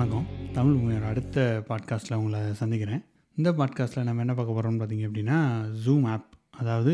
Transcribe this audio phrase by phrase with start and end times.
[0.00, 0.26] வணக்கம்.
[0.52, 3.02] தமிழ் பூமியோட அடுத்த பாட்காஸ்ட்டில் உங்களை சந்திக்கிறேன்.
[3.36, 5.38] இந்த பாட்காஸ்ட்டில் நம்ம என்ன பார்க்க போகிறோம்னு பார்த்தீங்க அப்படின்னா
[5.86, 6.92] ஜூம் ஆப் அதாவது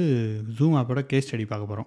[0.58, 1.86] ஜூம் ஆப்போட கேஸ் ஸ்டடி பார்க்க போகிறோம்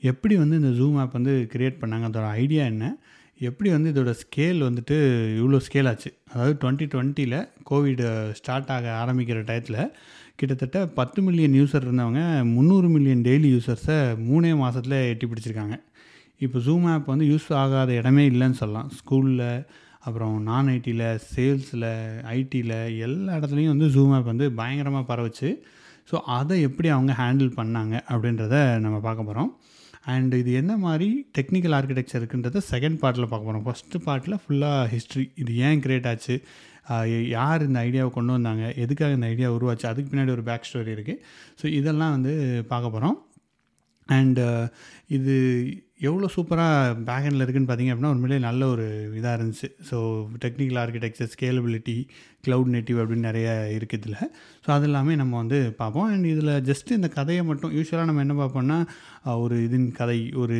[0.00, 2.98] எப்படி வந்து இந்த ஜூம் ஆப் வந்து கிரியேட் பண்ணாங்க அதோட ஐடியா என்ன?
[3.38, 4.98] எப்படி வந்து இதோட ஸ்கேல் வந்துட்டு
[5.40, 6.14] இவ்வளோ ஸ்கேல் ஆச்சு?
[6.32, 9.90] அதாவது டுவெண்ட்டி டுவெண்ட்டியில் கோவிட் ஸ்டார்ட் ஆக ஆரம்பிக்கிற டயத்தில்
[10.36, 13.98] கிட்டத்தட்ட பத்து மில்லியன் யூசர் இருந்தவங்க முந்நூறு மில்லியன் டெய்லி யூசர்ஸை
[14.30, 15.78] மூணே மாதத்தில் எட்டி பிடிச்சிருக்காங்க.
[16.38, 18.90] இப்போ ஜூம் ஆப் வந்து யூஸ் ஆகாத இடமே இல்லைன்னு சொல்லலாம்.
[19.00, 19.64] ஸ்கூலில்
[20.06, 21.88] அப்புறம் நான் ஐடியில் சேல்ஸில்
[22.38, 25.50] ஐடியில் எல்லா இடத்துலையும் வந்து ஜூம் ஆப் வந்து பயங்கரமாக பரவுச்சு.
[26.10, 29.50] ஸோ அதை எப்படி அவங்க ஹேண்டில் பண்ணாங்க அப்படின்றத நம்ம பார்க்க போகிறோம்
[30.12, 35.24] அண்ட் இது என்ன மாதிரி டெக்னிக்கல் ஆர்கிடெக்சர் இருக்குன்றத செகண்ட் பார்ட்டில் பார்க்க போகிறோம் ஃபஸ்ட்டு பார்ட்டில் ஃபுல்லாக ஹிஸ்ட்ரி
[35.42, 36.36] இது ஏன் கிரியேட் ஆச்சு?
[37.36, 38.64] யார் இந்த ஐடியாவை கொண்டு வந்தாங்க?
[38.84, 39.86] எதுக்காக இந்த ஐடியா உருவாச்சு?
[39.90, 41.20] அதுக்கு பின்னாடி ஒரு பேக் ஸ்டோரி இருக்குது
[41.60, 42.32] ஸோ இதெல்லாம் வந்து
[42.72, 43.18] பார்க்க போகிறோம்
[44.08, 44.46] அண்டு
[45.16, 45.34] இது
[46.06, 48.86] எவ்வளோ சூப்பராக பேக்ஹெண்டில் இருக்குதுன்னு பார்த்தீங்க அப்படின்னா உண்மையிலே நல்ல ஒரு
[49.18, 49.68] இதாக இருந்துச்சு.
[49.90, 49.98] So
[50.44, 51.96] technical architecture scalability
[52.46, 53.48] cloud native அப்படின்னு நிறைய
[53.78, 54.30] இருக்குது இதில்
[54.64, 56.08] ஸோ அது எல்லாமே நம்ம வந்து பார்ப்போம்.
[56.12, 58.78] அண்ட் இதில் ஜஸ்ட் இந்த கதையை மட்டும் யூஸ்வலாக நம்ம என்ன பார்ப்போம்னா
[59.44, 60.56] ஒரு இதன் கதை ஒரு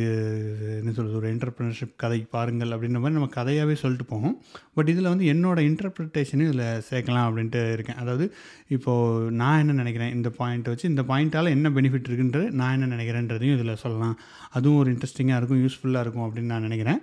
[0.79, 4.35] என்ன சொல்கிறது ஒரு என்டர்பிரினர்ஷிப் கதை பாருங்கள் அப்படின்ற மாதிரி நம்ம கதையாகவே சொல்லிட்டு போவோம்.
[4.77, 7.99] பட் இதில் வந்து என்னோடய இன்டர்பிரிட்டேஷனும் இதில் சேர்க்கலாம் அப்படின்ட்டு இருக்கேன்.
[8.03, 8.27] அதாவது
[8.75, 13.57] இப்போது நான் என்ன நினைக்கிறேன் இந்த பாயிண்ட் வச்சு இந்த பாயிண்ட்டால் என்ன பெனிஃபிட் இருக்குன்றது நான் என்ன நினைக்கிறேன்றதையும்
[13.59, 14.15] இதில் சொல்லலாம்.
[14.57, 16.99] அதுவும் ஒரு இன்ட்ரெஸ்டிங்காக இருக்கும் யூஸ்ஃபுல்லாக இருக்கும் அப்படின்னு நான் நினைக்கிறேன்.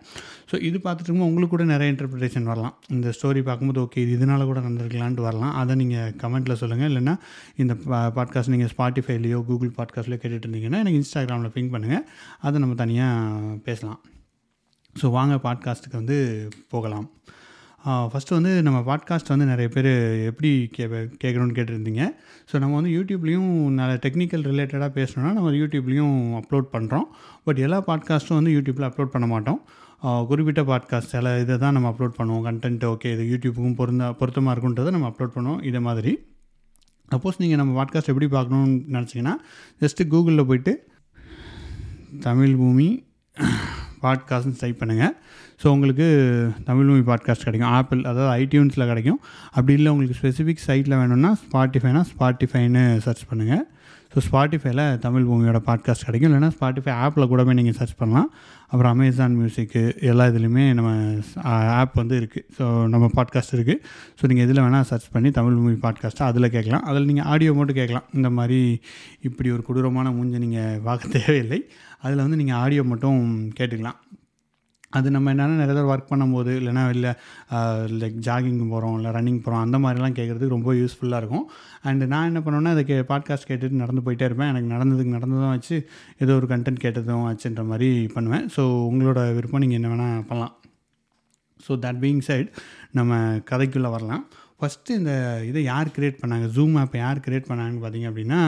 [0.50, 2.74] ஸோ இது பார்த்துட்டு உங்களுக்கு கூட நிறைய இன்டர்பிரிட்டேஷன் வரலாம்.
[2.96, 5.54] இந்த ஸ்டோரி பார்க்கும்போது ஓகே இது இதனால் கூட நடந்திருக்கலான்ட்டு வரலாம்.
[5.60, 7.14] அதை நீங்கள் கமெண்ட்டில் சொல்லுங்கள் இல்லைன்னா
[7.62, 7.74] இந்த
[8.18, 12.04] பாட்காஸ்ட் நீங்கள் ஸ்பாட்டிஃபைலையோ கூகுள் பாட்காஸ்ட்லையோ கேட்டுட்டு இருந்தீங்கன்னா எனக்கு இன்ஸ்டாகிராமில் பிங் பண்ணுங்கள்
[12.46, 14.00] அதை நம்ம தனியாக பேசலாம்.
[14.96, 16.18] ஸோ வாங்க பாட்காஸ்ட்டுக்கு வந்து
[16.74, 17.08] போகலாம்.
[18.12, 19.88] ஃபஸ்ட்டு வந்து நம்ம பாட்காஸ்ட் வந்து நிறைய பேர்
[20.30, 20.84] எப்படி கே
[21.22, 22.02] கேட்கணும்னு கேட்டிருந்தீங்க.
[22.50, 27.06] ஸோ நம்ம வந்து யூடியூப்லேயும் நல்ல டெக்னிக்கல் ரிலேட்டடாக பேசணுன்னா நம்ம யூடியூப்லேயும் அப்லோட் பண்ணுறோம்
[27.46, 29.60] பட் எல்லா பாட்காஸ்ட்டும் வந்து யூடியூப்பில் அப்லோட் பண்ண மாட்டோம்.
[30.28, 32.44] குறிப்பிட்ட பாட்காஸ்ட் சில இதை தான் நம்ம அப்லோட் பண்ணுவோம்.
[32.48, 35.62] கண்டென்ட் ஓகே இது யூடியூப்புக்கும் பொருந்தா பொருத்தமாக இருக்குன்றதை நம்ம அப்லோட் பண்ணுவோம்.
[35.62, 36.12] இதே மாதிரி.
[37.14, 39.34] சப்போஸ் நீங்கள் நம்ம பாட்காஸ்ட் எப்படி பார்க்கணுன்னு நினச்சிங்கன்னா
[39.82, 40.72] ஜஸ்ட்டு கூகுளில் போயிட்டு
[42.20, 42.88] தமிழ் பூமி
[44.04, 45.14] பாட்காஸ்ட்னு டைப் பண்ணுங்கள்
[45.62, 46.06] ஸோ உங்களுக்கு
[46.64, 47.72] தமிழ் மூவி பாட்காஸ்ட் கிடைக்கும்.
[47.78, 49.20] ஆப்பிள் அதாவது ஐடியூன்ஸில் கிடைக்கும்.
[49.50, 53.64] அப்படி இல்லை உங்களுக்கு ஸ்பெசிஃபிக் சைட்டில் வேணும்னா ஸ்பாட்டிஃபைனா ஸ்பாட்டிஃபைன்னு சர்ச் பண்ணுங்கள்
[54.12, 56.30] ஸோ ஸ்பாட்டிஃபைல தமிழ் பூமியோட பாட்காஸ்ட் கிடைக்கும்.
[56.30, 58.28] இல்லைனா ஸ்பாட்டிஃபை ஆப்பில் கூட நீங்கள் சர்ச் பண்ணலாம்.
[58.70, 60.90] அப்புறம் அமேசான் மியூசிக்கு எல்லா இதுலேயுமே நம்ம
[61.80, 63.80] ஆப் வந்து இருக்குது ஸோ நம்ம பாட்காஸ்ட் இருக்குது
[64.18, 66.84] ஸோ நீங்கள் இதில் வேணால் சர்ச் பண்ணி தமிழ் மூவி பாட்காஸ்ட்டை அதில் கேட்கலாம்.
[66.90, 68.08] அதில் நீங்கள் ஆடியோ மட்டும் கேட்கலாம்.
[68.18, 68.60] இந்த மாதிரி
[69.28, 71.60] இப்படி ஒரு கொடூரமான மூஞ்சை நீங்கள் பார்க்க தேவையில்லை.
[72.04, 73.20] அதில் வந்து நீங்கள் ஆடியோ மட்டும்
[73.60, 74.00] கேட்டுக்கலாம்.
[74.98, 77.10] அது நம்ம என்னென்னா நிறைய தடவை ஒர்க் பண்ணும்போது இல்லைனா இல்லை
[78.00, 81.44] லைக் ஜாகிங் போகிறோம் இல்லை ரன்னிங் போகிறோம் அந்த மாதிரிலாம் கேட்குறதுக்கு ரொம்ப யூஸ்ஃபுல்லாக இருக்கும்.
[81.88, 84.50] அண்டு நான் என்ன பண்ணுவேன்னா அதை கே பாட்காஸ்ட் கேட்டுட்டு நடந்து போயிட்டே இருப்பேன்.
[84.52, 85.76] எனக்கு நடந்ததுக்கு நடந்ததும் வச்சு
[86.24, 88.46] ஏதோ ஒரு கண்டென்ட் கேட்டதும் ஆச்சுன்ற மாதிரி பண்ணுவேன்.
[88.56, 90.54] ஸோ உங்களோட விருப்பம் நீங்கள் என்ன வேணால் பண்ணலாம்.
[91.66, 92.50] ஸோ தட் பீயிங் சைட்
[93.00, 93.20] நம்ம
[93.52, 94.24] கதைக்குள்ளே வரலாம்.
[94.60, 95.12] ஃபஸ்ட்டு இந்த
[95.50, 96.46] இதை யார் கிரியேட் பண்ணாங்க?
[96.56, 98.40] ஜூம் ஆப்பை யார் கிரியேட் பண்ணாங்கன்னு பார்த்தீங்க அப்படின்னா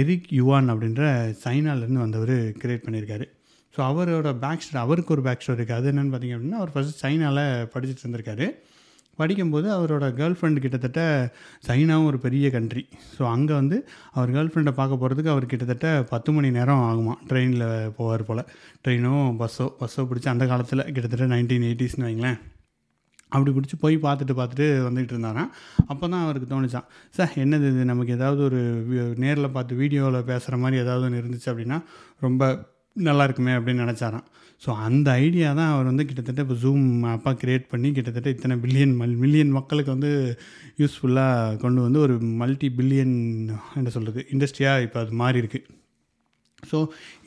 [0.00, 1.04] எரிக் யுவான் அப்படின்ற
[1.44, 3.26] சைனாலேருந்து வந்தவர் கிரியேட் பண்ணியிருக்காரு.
[3.74, 7.02] ஸோ அவரோட பேக் ஸ்டோரி அவருக்கு ஒரு பேக் ஸ்டோரி இருக்குது அது என்னென்னு பார்த்தீங்க அப்படின்னா அவர் ஃபஸ்ட்டு
[7.04, 7.44] சைனாவில்
[7.74, 8.46] படிச்சுட்டு இருந்திருக்காரு.
[9.18, 11.00] படிக்கும்போது அவரோட கேர்ள் ஃப்ரெண்டு கிட்டத்தட்ட
[11.66, 12.82] சைனாவும் ஒரு பெரிய கண்ட்ரி
[13.16, 13.76] ஸோ அங்கே வந்து
[14.16, 17.66] அவர் கேர்ள் ஃப்ரெண்டை பார்க்க போகிறதுக்கு அவர் கிட்டத்தட்ட பத்து மணி நேரம் ஆகுமா ட்ரெயினில்
[17.98, 18.42] போவார் போல்.
[18.84, 22.38] ட்ரெயினோ பஸ்ஸோ பஸ்ஸோ பிடிச்சி அந்த காலத்தில் கிட்டத்தட்ட நைன்டீன் எயிட்டிஸ்னு வைங்களேன்.
[23.34, 25.50] அப்படி பிடிச்சி போய் பார்த்துட்டு பார்த்துட்டு வந்துக்கிட்டு இருந்தாராம்.
[25.92, 26.88] அப்போ தான் அவருக்கு தோணுச்சான்
[27.18, 27.84] சார் என்னது இது?
[27.92, 28.60] நமக்கு ஏதாவது ஒரு
[29.24, 31.78] நேரில் பார்த்து வீடியோவில் பேசுகிற மாதிரி ஏதாவது ஒன்று இருந்துச்சு அப்படின்னா
[32.26, 32.42] ரொம்ப
[32.96, 34.26] நல்லா இருக்குமே அப்படின்னு நினச்சாராம்.
[34.62, 38.94] ஸோ அந்த ஐடியா தான் அவர் வந்து கிட்டத்தட்ட இப்போ ஜூம் ஆப்பாக க்ரியேட் பண்ணி கிட்டத்தட்ட இத்தனை பில்லியன்
[39.00, 40.10] மல் மில்லியன் மக்களுக்கு வந்து
[40.82, 43.16] யூஸ்ஃபுல்லாக கொண்டு வந்து ஒரு மல்டி பில்லியன்
[43.80, 45.68] என்ன சொல்கிறது இண்டஸ்ட்ரியாக இப்போ அது மாறி இருக்குது
[46.70, 46.78] ஸோ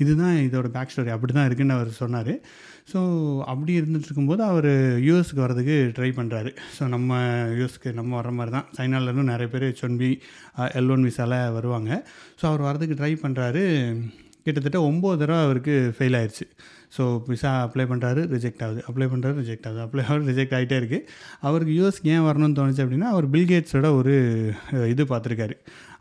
[0.01, 2.33] இதுதான் இதோட பேக் ஸ்டோரி அப்படி தான் இருக்குன்னு அவர் சொன்னார்.
[2.91, 2.99] ஸோ
[3.51, 4.69] அப்படி இருந்துட்டு இருக்கும்போது அவர்
[5.07, 7.17] யூஎஸ்க்கு வர்றதுக்கு ட்ரை பண்ணுறாரு ஸோ நம்ம
[7.57, 8.67] யூஎஸ்க்கு நம்ம வர மாதிரி தான்.
[8.77, 10.11] சைனாவிலேருந்து நிறைய பேர் ஹெச் பி
[10.81, 11.91] எல் ஒன் விசாவில் வருவாங்க.
[12.39, 13.65] ஸோ அவர் வரதுக்கு ட்ரை பண்ணுறாரு
[14.45, 16.45] கிட்டத்தட்ட ஒம்பது தடவை அவருக்கு ஃபெயில் ஆயிடுச்சு
[16.95, 18.81] ஸோ விசா அப்ளை பண்ணுறாரு ரிஜெக்ட் ஆகுது.
[18.89, 19.79] அப்ளை பண்ணுறாரு ரிஜெக்ட் ஆகுது.
[19.85, 21.07] அப்ளை ஆகுது ரிஜெக்ட் ஆகிட்டே இருக்குது
[21.47, 24.13] அவருக்கு யூஎஸ் ஏன் வரணும்னு தோணுச்சு அப்படின்னா அவர் பில்கேட்ஸோட ஒரு
[24.93, 25.55] இது பார்த்துருக்காரு.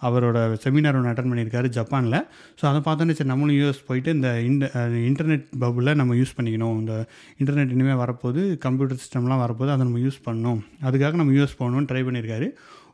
[0.08, 2.19] அவரோட செமினார் ஒன்று அட்டன் பண்ணியிருக்காரு ஜப்பானில்.
[2.61, 4.67] ஸோ அதை பார்த்தோன்னே சரி நம்மளும் யூஎஸ் போயிட்டு இந்த இந்த
[5.11, 6.79] இன்டர்நெட் பபுளில் நம்ம யூஸ் பண்ணிக்கணும்.
[6.82, 6.94] இந்த
[7.43, 10.62] இன்டர்நெட் இனிமேல் வரப்போது கம்ப்யூட்டர் சிஸ்டம்லாம் வரப்போது அதை நம்ம யூஸ் பண்ணணும்.
[10.88, 12.49] அதுக்காக நம்ம யூஎஸ் போகணும்னு ட்ரை பண்ணியிருக்காரு.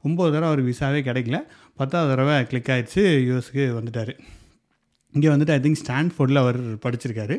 [0.08, 1.38] ஒம்பது தடவை அவர் விசாவே கிடைக்கல.
[1.80, 4.14] பத்தாவது தடவை கிளிக் ஆகிடுச்சு யூஎஸ்க்கு வந்துட்டார்.
[5.16, 7.36] இங்கே வந்துட்டு ஐ திங்க் ஸ்டான்ஃபோர்டில் அவர் படிச்சிருக்காரு.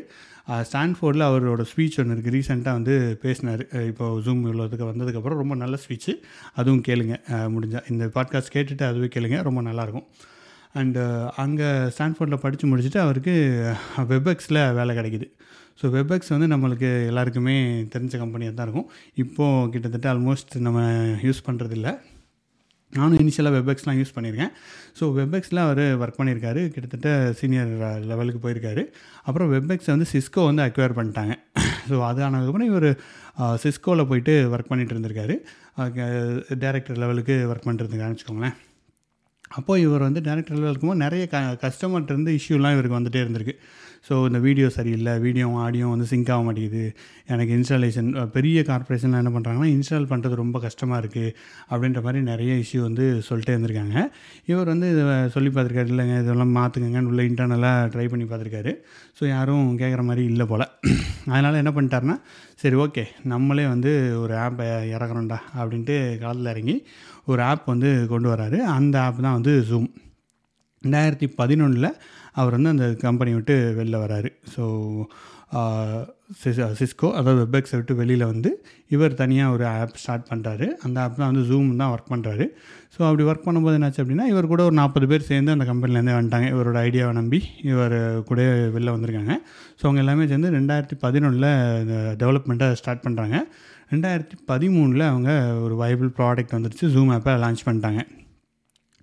[0.70, 3.62] ஸ்டான்ஃபோர்டில் அவரோட ஸ்பீச் ஒன்று இருக்குது ரீசெண்டாக வந்து பேசினார்.
[3.90, 6.12] இப்போ ஜூம் இவ்வளோதுக்கு வந்ததுக்கப்புறம் ரொம்ப நல்ல ஸ்பீச்சு
[6.60, 7.16] அதுவும் கேளுங்க.
[7.54, 9.38] முடிஞ்சால் இந்த பாட்காஸ்ட் கேட்டுட்டு அதுவே கேளுங்க.
[9.48, 10.06] ரொம்ப நல்லாயிருக்கும்
[10.80, 11.00] அண்டு
[11.42, 13.34] அங்கே ஸ்டான்ஃபோர்டில் படித்து முடிச்சுட்டு அவருக்கு
[14.12, 15.26] வெப்எக்ஸில் வேலை கிடைக்குது.
[15.80, 17.56] ஸோ வெப்எக்ஸ் வந்து நம்மளுக்கு எல்லாருக்குமே
[17.94, 18.88] தெரிஞ்ச கம்பெனியாக தான் இருக்கும்.
[19.22, 20.80] இப்போது கிட்டத்தட்ட ஆல்மோஸ்ட் நம்ம
[21.26, 21.90] யூஸ் பண்ணுறதில்ல
[22.98, 24.52] நானும் இனிஷியலாக வெப்எக்ஸ்லாம் யூஸ் பண்ணியிருக்கேன்.
[24.98, 26.62] ஸோ வெப்எக்ஸில் அவர் ஒர்க் பண்ணியிருக்காரு.
[26.74, 27.10] கிட்டத்தட்ட
[27.40, 27.70] சீனியர்
[28.10, 28.82] லெவலுக்கு போயிருக்காரு.
[29.28, 31.34] அப்புறம் வெப்எக்ஸை வந்து சிஸ்கோ வந்து அக்வயர் பண்ணிட்டாங்க.
[31.90, 32.88] ஸோ அது ஆனதுக்கப்புறம் இவர்
[33.64, 35.36] சிஸ்கோவில் போயிட்டு ஒர்க் பண்ணிகிட்டு இருந்திருக்காரு.
[36.64, 38.56] டேரக்டர் லெவலுக்கு ஒர்க் பண்ணிட்டு இருந்திருக்காருன்னு வச்சுக்கோங்களேன்.
[39.58, 43.56] அப்போது இவர் வந்து டேரக்டர் லெவல் நிறைய க கஸ்டமர்கிட்ட இருந்து இஷ்யூலாம் இவருக்கு வந்துகிட்டே இருந்திருக்கு.
[44.08, 45.12] ஸோ இந்த வீடியோ சரியில்லை.
[45.24, 46.84] வீடியோ ஆடியோ வந்து சிங்க் ஆக மாட்டேங்குது.
[47.32, 51.34] எனக்கு இன்ஸ்டாலேஷன் பெரிய கார்ப்பரேஷன்லாம் என்ன பண்ணுறாங்கன்னா இன்ஸ்டால் பண்ணுறது ரொம்ப கஷ்டமாக இருக்குது
[51.70, 53.96] அப்படின்ற மாதிரி நிறைய இஷ்யூ வந்து சொல்லிட்டே இருந்திருக்காங்க.
[54.52, 55.90] இவர் வந்து இதை சொல்லி பார்த்துருக்காரு.
[55.94, 58.74] இல்லைங்க இதெல்லாம் மாற்றுக்கங்கன்னு உள்ள இன்டர்னலாக ட்ரை பண்ணி பார்த்துருக்காரு.
[59.18, 60.66] ஸோ யாரும் கேட்குற மாதிரி இல்லை போல்.
[61.32, 62.18] அதனால் என்ன பண்ணிட்டாருன்னா
[62.62, 66.76] சரி ஓகே நம்மளே வந்து ஒரு ஆப்பை இறக்குறோம்டா அப்படின்ட்டு காலத்தில் இறங்கி
[67.32, 68.58] ஒரு ஆப் வந்து கொண்டு வராரு.
[68.76, 69.90] அந்த ஆப் தான் வந்து ஜூம்
[70.82, 71.90] ரெண்டாயிரத்தி பதினொன்றில்
[72.40, 74.32] அவர் வந்து அந்த கம்பெனி விட்டு வெளில வராரு.
[74.54, 74.64] ஸோ
[76.78, 78.50] சிஸ்கோ அதாவது வெப்எக்ஸை விட்டு வெளியில் வந்து
[78.94, 82.44] இவர் தனியாக ஒரு ஆப் ஸ்டார்ட் பண்ணுறாரு அந்த ஆப் தான் வந்து ஜூம் தான் ஒர்க் பண்ணுறாரு
[82.94, 86.48] ஸோ அப்படி ஒர்க் பண்ணும்போது என்னாச்சு அப்படின்னா இவர் கூட ஒரு நாற்பது பேர் சேர்ந்து அந்த கம்பெனிலேருந்தே வந்துட்டாங்க.
[86.54, 87.40] இவரோட ஐடியாவை நம்பி
[87.72, 87.96] இவர்
[88.30, 88.40] கூட
[88.76, 89.36] வெளில வந்திருக்காங்க.
[89.78, 91.50] ஸோ அவங்க எல்லாமே சேர்ந்து ரெண்டாயிரத்தி பதினொன்றில்
[91.82, 93.38] இந்த டெவலப்மெண்ட்டை ஸ்டார்ட் பண்ணுறாங்க
[93.94, 95.30] ரெண்டாயிரத்தி பதிமூணில் அவங்க
[95.66, 96.86] ஒரு வைபிள் ப்ராடக்ட் வந்துருச்சு.
[96.96, 98.02] ஜூம் ஆப்பை லான்ச் பண்ணிட்டாங்க.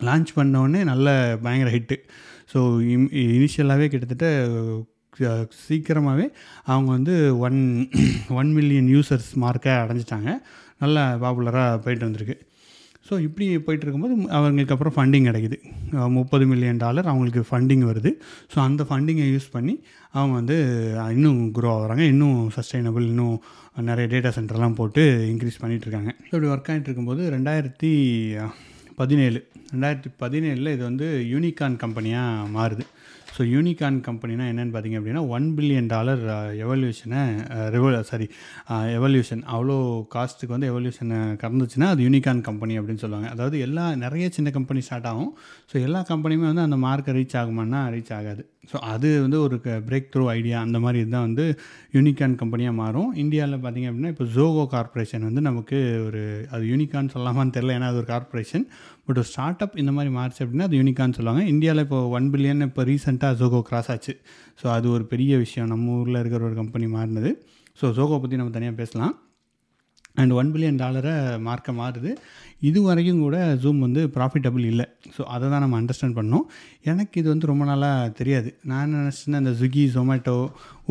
[0.08, 1.08] லான்ச் பண்ணோடனே நல்ல
[1.46, 1.98] பயங்கர ஹிட்டு
[2.54, 2.60] ஸோ
[2.94, 4.28] இம் இனிஷியலாகவே கிட்டத்தட்ட
[5.66, 6.26] சீக்கிரமாகவே
[6.72, 7.14] அவங்க வந்து
[7.46, 7.58] ஒன்
[8.40, 10.30] ஒன் மில்லியன் யூசர்ஸ் மார்க்கை அடைஞ்சிட்டாங்க.
[10.84, 12.36] நல்லா பாப்புலராக போயிட்டு வந்திருக்கு.
[13.08, 15.58] ஸோ இப்படி போயிட்டு இருக்கும்போது அவங்களுக்கு அப்புறம் ஃபண்டிங் கிடைக்குது.
[16.18, 18.12] முப்பது மில்லியன் டாலர் அவங்களுக்கு ஃபண்டிங் வருது.
[18.54, 19.76] ஸோ அந்த ஃபண்டிங்கை யூஸ் பண்ணி
[20.18, 20.58] அவங்க வந்து
[21.16, 22.06] இன்னும் குரோ ஆகிறாங்க.
[22.14, 23.38] இன்னும் சஸ்டைனபிள் இன்னும்
[23.90, 25.04] நிறைய டேட்டா சென்டர்லாம் போட்டு
[25.34, 27.92] இன்க்ரீஸ் பண்ணிகிட்ருக்காங்க ஸோ இப்படி ஒர்க் ஆகிட்டு இருக்கும்போது ரெண்டாயிரத்தி
[29.00, 29.40] பதினேழு.
[29.72, 32.84] ரெண்டாயிரத்தி பதினேழில் இது வந்து யூனிகான் கம்பெனியாக மாறுது.
[33.40, 36.24] ஸோ யூனிகான் கம்பெனினா என்னென்னு பார்த்தீங்க அப்படின்னா ஒன் பில்லியன் டாலர்
[36.64, 37.22] எவல்யூஷனை
[37.76, 38.28] ரிவல் சாரி
[38.98, 39.78] எவல்யூஷன் அவ்வளோ
[40.16, 43.30] காஸ்ட்டுக்கு வந்து எவல்யூஷனை கறந்துச்சுன்னா அது யூனிகான் கம்பெனி அப்படின்னு சொல்லுவாங்க.
[43.36, 45.32] அதாவது எல்லா நிறைய சின்ன கம்பெனி ஸ்டார்ட் ஆகும்.
[45.72, 48.44] ஸோ எல்லா கம்பெனியுமே வந்து அந்த மார்க்கை ரீச் ஆகுமான்னா ரீச் ஆகாது.
[48.72, 49.56] ஸோ அது வந்து ஒரு
[49.88, 51.46] பிரேக் த்ரூ ஐடியா அந்த மாதிரி இதுதான் வந்து
[51.98, 53.10] யூனிகான் கம்பெனியாக மாறும்.
[53.24, 55.78] இந்தியாவில் பார்த்திங்க அப்படின்னா இப்போ ஜோகோ கார்பரேஷன் வந்து நமக்கு
[56.08, 56.22] ஒரு
[56.56, 58.66] அது யூனிகான் சொல்லாமான்னு தெரில ஏன்னா அது ஒரு கார்பரேஷன்
[59.10, 61.44] பட் ஒரு ஸ்டார்ட் அப் இந்த மாதிரி மாறிச்சு அப்படின்னா அது யூனிக்கான்னு சொல்லுவாங்க.
[61.54, 64.14] இந்தியாவில் இப்போ ஒன் பில்லியன் இப்போ ரீசெண்டாக ஜோகோ கிராஸ் ஆச்சு.
[64.62, 65.72] ஸோ அது ஒரு பெரிய விஷயம்.
[65.74, 67.32] நம்ம ஊரில் இருக்கிற ஒரு கம்பெனி மாறினது.
[67.80, 69.16] ஸோ ஜோகோ பற்றி நம்ம தனியாக பேசலாம்.
[70.22, 71.14] அண்ட் ஒன் பில்லியன் டாலரை
[71.48, 72.12] மார்க்க மாறுது.
[72.70, 74.86] இது வரைக்கும் கூட ஜூம் வந்து ப்ராஃபிட்டபிள் இல்லை.
[75.16, 76.46] ஸோ அதை தான் நம்ம அண்டர்ஸ்டாண்ட் பண்ணோம்.
[76.92, 78.50] எனக்கு இது வந்து ரொம்ப நாளாக தெரியாது.
[78.72, 80.36] நான் நினச்சிட்டேன் இந்த ஸ்விக்கி ஜொமேட்டோ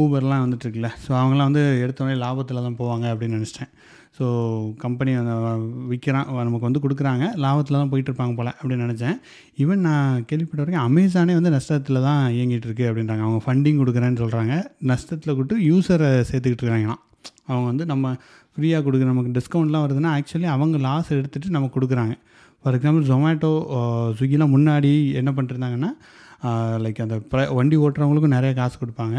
[0.02, 3.72] ஊபர்லாம் வந்துட்டுருக்குல்ல ஸோ அவங்களாம் வந்து எடுத்தோடனே லாபத்தில் தான் போவாங்க அப்படின்னு நினச்சிட்டேன்.
[4.18, 4.26] ஸோ
[4.84, 5.12] கம்பெனி
[5.90, 7.24] விற்கிறான் நமக்கு வந்து கொடுக்குறாங்க.
[7.44, 9.16] லாபத்தில் தான் போயிட்டுருப்பாங்க போல் அப்படின்னு நினச்சேன்.
[9.62, 13.24] ஈவன் நான் கேள்விப்பட்ட வரைக்கும் அமேசானே வந்து நஷ்டத்தில் தான் இயங்கிட்டு இருக்கு அப்படின்றாங்க.
[13.26, 14.54] அவங்க ஃபண்டிங் கொடுக்குறேன்னு சொல்கிறாங்க
[14.92, 17.02] நஷ்டத்தில் கொடுத்து யூஸரை சேர்த்துக்கிட்டு இருக்காங்களாம்.
[17.50, 18.14] அவங்க வந்து நம்ம
[18.54, 22.14] ஃப்ரீயாக கொடுக்குற நமக்கு டிஸ்கவுண்ட்லாம் வருதுன்னா ஆக்சுவலி அவங்க லாஸ் எடுத்துகிட்டு நமக்கு கொடுக்குறாங்க.
[22.60, 23.50] ஃபார் எக்ஸாம்பிள் ஜொமேட்டோ
[24.18, 25.90] ஸ்விக்கிலாம் முன்னாடி என்ன பண்ணிருந்தாங்கன்னா
[26.84, 29.18] லைக் அந்த ப்ர வண்டி ஓட்டுறவங்களுக்கும் நிறைய காசு கொடுப்பாங்க.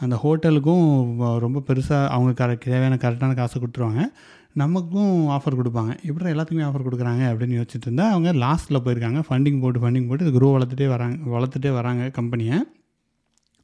[0.00, 0.86] அந்த ஹோட்டலுக்கும்
[1.44, 4.02] ரொம்ப பெருசாக அவங்க கரெக்ட் தேவையான கரெக்டான காசு கொடுத்துருவாங்க.
[4.62, 5.92] நமக்கும் ஆஃபர் கொடுப்பாங்க.
[6.08, 9.20] இப்படி எல்லாத்துக்குமே ஆஃபர் கொடுக்குறாங்க அப்படின்னு யோசிச்சுட்டு இருந்தால் அவங்க லாஸ்ட்டில் போயிருக்காங்க.
[9.28, 12.58] ஃபண்டிங் போட்டு ஃபண்டிங் போட்டு இது க்ரோ வளர்த்துட்டே வராங்க வளர்த்துட்டே வராங்க கம்பெனியை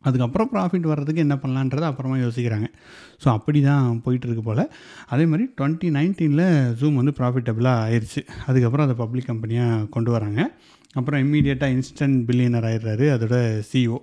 [0.04, 2.68] அதுக்கப்புறம் ப்ராஃபிட் வர்றதுக்கு என்ன பண்ணலான்றதை அப்புறமா யோசிக்கிறாங்க.
[3.22, 4.62] ஸோ அப்படி தான் போயிட்டுருக்கு போல்.
[5.12, 6.46] அதே மாதிரி டுவெண்ட்டி நைன்டீனில்
[6.80, 10.40] ஜூம் வந்து ப்ராஃபிட்டபிளாக ஆயிடுச்சு அதுக்கப்புறம் அதை பப்ளிக் கம்பெனியாக கொண்டு வராங்க.
[10.98, 13.36] அப்புறம் இம்மீடியட்டாக இன்ஸ்டன்ட் பில்லியனர் ஆயிடுறாரு அதோட
[13.70, 13.98] CEO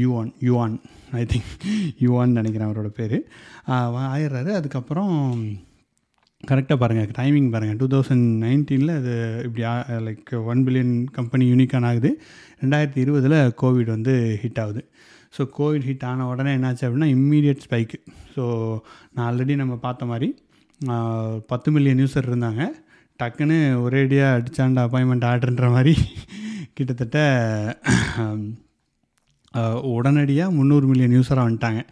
[0.00, 0.74] Yuan Yuan
[1.20, 1.52] I think
[2.04, 3.16] Yuan நினைக்கிறேன் அவரோட பேர்.
[4.14, 4.50] ஆயிடுறாரு.
[4.60, 5.12] அதுக்கப்புறம்
[6.50, 9.12] கரெக்டாக பாருங்கள் டைமிங் பாருங்கள் டூ தௌசண்ட் நைன்டீனில் அது
[9.46, 9.62] இப்படி
[10.06, 12.10] like one billion company unicorn ஆகுது.
[12.62, 14.82] ரெண்டாயிரத்தி இருபதில் கோவிட் வந்து ஹிட் ஆகுது.
[15.36, 17.98] ஸோ கோவிட் ஹிட் ஆன உடனே என்னாச்சு அப்படின்னா இம்மீடியட் ஸ்பைக்கு
[18.34, 18.44] ஸோ
[19.14, 20.28] நான் ஆல்ரெடி நம்ம பார்த்த மாதிரி
[21.52, 22.62] பத்து மில்லியன் யூசர் இருந்தாங்க.
[23.20, 25.94] டக்குன்னு ஒரேடியாக அடிச்சாண்ட அப்பாயின்மெண்ட் ஆர்டர்ன்ற மாதிரி
[26.76, 27.18] கிட்டத்தட்ட
[29.94, 31.82] உடனடியாக முந்நூறு மில்லியன் யூஸராக வந்துட்டாங்க.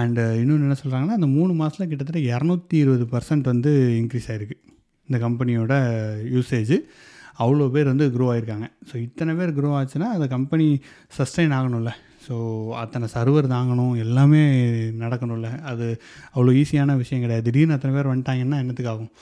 [0.00, 4.56] அண்டு இன்னொன்று என்ன சொல்கிறாங்கன்னா அந்த மூணு மாதத்தில் கிட்டத்தட்ட இரநூத்தி இருபது பர்சன்ட் வந்து இன்க்ரீஸ் ஆகிருக்கு
[5.08, 5.74] இந்த கம்பெனியோட
[6.34, 6.74] யூசேஜ்
[7.42, 10.66] அவ்வளோ பேர் வந்து க்ரோ ஆகிருக்காங்க ஸோ இத்தனை பேர் க்ரோ ஆச்சுன்னா அந்த கம்பெனி
[11.18, 11.92] சஸ்டைன் ஆகணும்ல.
[12.26, 12.34] ஸோ
[12.82, 14.42] அத்தனை சர்வர் தாங்கணும் எல்லாமே
[15.02, 15.50] நடக்கணும்ல.
[15.70, 15.86] அது
[16.34, 17.44] அவ்வளோ ஈஸியான விஷயம் கிடையாது.
[17.48, 19.12] திடீர்னு அத்தனை பேர் வந்துட்டாங்கன்னா என்னத்துக்காகும்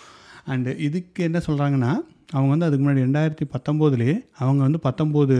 [0.53, 1.93] அண்டு இதுக்கு என்ன சொல்கிறாங்கன்னா
[2.33, 5.35] அவங்க வந்து அதுக்கு முன்னாடி ரெண்டாயிரத்தி பத்தொம்போதுலேயே அவங்க வந்து பத்தொம்போது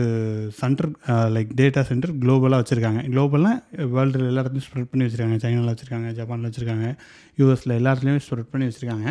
[0.59, 0.89] சென்டர்
[1.35, 3.01] லைக் டேட்டா சென்டர் குளோபலாக வச்சுருக்காங்க.
[3.11, 5.37] குளோபலாக வேர்ல்டில் எல்லா இடத்துலையும் ஸ்ப்ரெட் பண்ணி வச்சுருக்காங்க.
[5.43, 6.87] சைனாவில் வச்சுருக்காங்க ஜப்பானில் வச்சுருக்காங்க
[7.41, 9.07] யூஎஸில் எல்லா இடத்துலையுமே ஸ்ப்ரெட் பண்ணி வச்சுருக்காங்க.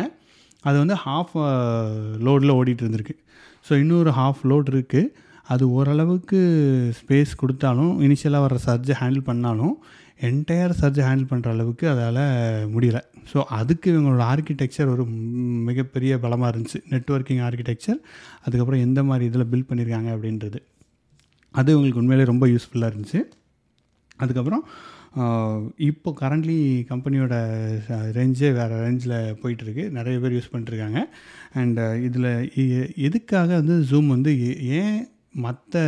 [0.69, 1.33] அது வந்து ஹாஃப்
[2.27, 3.15] லோடில் ஓடிட்டு இருந்திருக்கு.
[3.67, 5.11] ஸோ இன்னொரு ஹாஃப் லோட் இருக்குது
[5.53, 6.39] அது ஓரளவுக்கு
[6.99, 9.75] ஸ்பேஸ் கொடுத்தாலும் இனிஷியலாக வர சர்ஜை ஹேண்டில் பண்ணாலும்
[10.21, 13.01] என்டையர் சர்ஜை ஹேண்டில் பண்ணுற அளவுக்கு அதால் முடியல.
[13.33, 16.81] ஸோ அதுக்கு இவங்களோட ஆர்கிடெக்சர் ஒரு மிகப்பெரிய பலமாக இருந்துச்சு.
[16.89, 17.99] நெட்வொர்க்கிங் ஆர்கிடெக்சர்
[18.43, 20.55] அதுக்கப்புறம் எந்த மாதிரி இதில் பில்ட் பண்ணியிருக்காங்க அப்படின்றது.
[21.51, 23.21] அது இவங்களுக்கு உண்மையிலே ரொம்ப யூஸ்ஃபுல்லாக இருந்துச்சு.
[24.15, 24.63] அதுக்கப்புறம்
[25.77, 27.33] இப்போ கரண்ட்லி கம்பெனியோட
[27.89, 29.89] ரேஞ்சே வேறு ரேஞ்சில் போயிட்டுருக்கு.
[29.89, 30.99] நிறைய பேர் யூஸ் பண்ணிட்டுருக்காங்க.
[31.53, 35.79] அண்ட் இதில் எதுக்காக வந்து ஜூம் வந்து ஏ- ஏன் மற்ற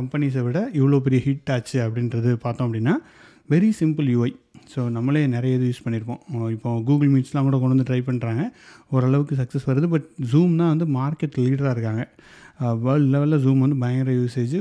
[0.00, 2.92] கம்பெனிஸை விட இவ்வளோ பெரிய ஹிட் ஆச்சு அப்படின்றது பார்த்தோம் அப்படின்னா
[3.52, 4.30] வெரி சிம்பிள் யூஐ
[4.72, 6.20] ஸோ நம்மளே நிறைய இது யூஸ் பண்ணியிருப்போம்
[6.54, 8.42] இப்போ கூகுள் மீட்ஸ்லாம் கூட கொண்டு வந்து ட்ரை பண்ணுறாங்க
[8.94, 9.86] ஓரளவுக்கு சக்ஸஸ் வருது.
[9.94, 12.04] பட் ஜூம் தான் வந்து மார்க்கெட் லீடராக இருக்காங்க.
[12.84, 14.54] வேர்ல்டு லெவலில் ஜூம் வந்து பயங்கர யூசேஜ்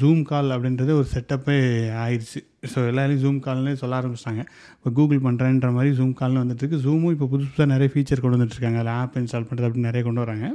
[0.00, 1.56] ஜூம் கால் அப்படின்றது ஒரு செட்டப்பே
[2.04, 2.40] ஆயிடுச்சு
[2.72, 4.42] ஸோ எல்லாரையும் ஜூம் கால்னே சொல்ல ஆரம்பிச்சிட்டாங்க.
[4.78, 8.80] இப்போ கூகுள் பண்ணுறேன்ற மாதிரி ஜூம் கால்னு வந்துட்டுருக்கு ஜூமும் இப்போ புதுசு புதுசாக நிறைய ஃபீச்சர் கொண்டு வந்துட்டுருக்காங்க
[8.82, 10.48] அதில் ஆப் இன்ஸ்டால் பண்ணுறது அப்படின்னு நிறைய கொண்டு வராங்க.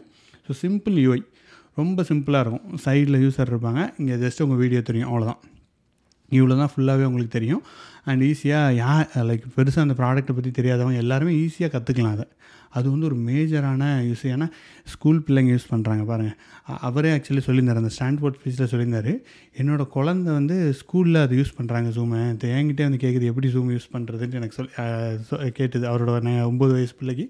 [0.48, 1.22] ஸோ சிம்பிள் யூஐ
[1.82, 2.66] ரொம்ப சிம்பிளாக இருக்கும்.
[2.86, 3.82] சைடில் யூஸர் இருப்பாங்க.
[4.02, 5.10] இங்கே ஜஸ்ட் உங்கள் வீடியோ தெரியும்.
[5.12, 5.42] அவ்வளோதான்
[6.38, 7.64] இவ்வளோ தான் ஃபுல்லாகவே உங்களுக்கு தெரியும்.
[8.10, 8.92] அண்ட் ஈஸியாக யா
[9.30, 12.26] லைக் பெருசாக அந்த ப்ராடக்ட்டை பற்றி தெரியாதவங்க எல்லாருமே ஈஸியாக கற்றுக்கலாம் அதை.
[12.78, 14.48] அது வந்து ஒரு மேஜரான யூஸ் ஏன்னா
[14.94, 16.38] ஸ்கூல் பிள்ளைங்க யூஸ் பண்ணுறாங்க பாருங்கள்
[16.88, 19.12] அவரே ஆக்சுவலி சொல்லியிருந்தார் அந்த ஸ்டாண்ட்போர்ட் ஸ்பீச்சில் சொல்லியிருந்தார்
[19.62, 22.20] என்னோடய குழந்த வந்து ஸ்கூலில் அது யூஸ் பண்ணுறாங்க ஜூமை
[22.60, 25.84] என்கிட்டே வந்து கேட்குது எப்படி ஜூம் யூஸ் பண்ணுறதுன்னு எனக்கு சொல் கேட்டது.
[25.92, 27.26] அவரோட ஒம்பது வயசு பிள்ளைக்கு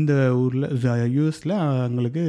[0.00, 0.68] இந்த ஊரில்
[1.16, 2.24] யூஎஸில் அவங்களுக்கு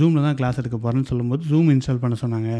[0.00, 2.52] ஜூமில் தான் கிளாஸ் எடுக்க போகிறேன்னு சொல்லும்போது ஜூம் இன்ஸ்டால் பண்ண சொன்னாங்க.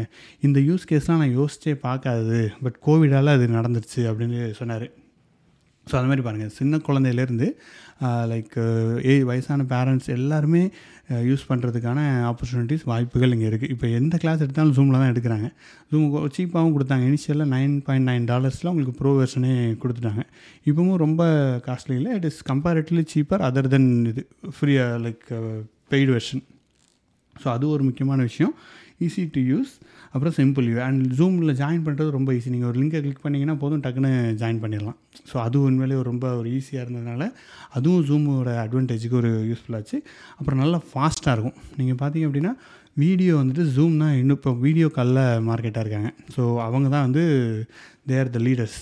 [0.47, 4.87] இந்த யூஸ் கேஸ்லாம் நான் யோசிச்சே பார்க்காது பட் கோவிடால் அது நடந்துருச்சு அப்படின்னு சொன்னார்.
[5.87, 7.47] ஸோ அது மாதிரி பாருங்கள் சின்ன குழந்தையிலேருந்து
[8.31, 8.55] லைக்
[9.09, 10.63] ஏ வயசான பேரண்ட்ஸ் எல்லாருமே
[11.29, 15.47] யூஸ் பண்ணுறதுக்கான ஆப்பர்ச்சுனிட்டிஸ் வாய்ப்புகள் இங்கே இருக்குது இப்போ எந்த கிளாஸ் எடுத்தாலும் ஜூமில் தான் எடுக்கிறாங்க.
[15.91, 16.05] ஜூம்
[16.37, 17.03] சீப்பாகவும் கொடுத்தாங்க.
[17.11, 20.23] இனிஷியலாக நைன் பாயிண்ட் நைன் டாலர்ஸில் உங்களுக்கு ப்ரோ வெர்ஷனே கொடுத்துட்டாங்க.
[20.69, 21.23] இப்போவும் ரொம்ப
[21.67, 22.13] காஸ்ட்லி இல்லை.
[22.19, 24.23] It is comparatively cheaper other than இது
[24.59, 25.25] ஃப்ரீயாக லைக்
[25.93, 26.43] பெய்டு வெர்ஷன்
[27.43, 28.55] ஸோ அது ஒரு முக்கியமான விஷயம்.
[29.05, 29.73] ஈஸி டு யூஸ்
[30.13, 33.83] அப்புறம் சிம்பிள் யூ அண்ட் ஜூமில் ஜாயின் பண்ணுறது ரொம்ப ஈஸி நீங்கள் ஒரு லிங்கை கிளிக் பண்ணிங்கன்னா போதும்
[33.85, 34.97] டக்குன்னு ஜாயின் பண்ணிடலாம்.
[35.29, 37.25] ஸோ அது உண்மையிலே ஒரு ரொம்ப ஒரு ஈஸியாக இருந்ததுனால
[37.77, 39.99] அதுவும் ஜூமோட அட்வான்டேஜுக்கு ஒரு யூஸ்ஃபுல்லாச்சு
[40.37, 41.57] அப்புறம் நல்லா ஃபாஸ்ட்டாக இருக்கும்.
[41.79, 42.53] நீங்கள் பார்த்தீங்க அப்படின்னா
[43.03, 46.09] வீடியோ வந்துட்டு ஜூம் தான் இன்னும் இப்போ வீடியோ காலில் மார்க்கெட்டாக இருக்காங்க.
[46.35, 47.23] ஸோ அவங்க தான் வந்து
[48.11, 48.79] தேர் த லீடர்ஸ்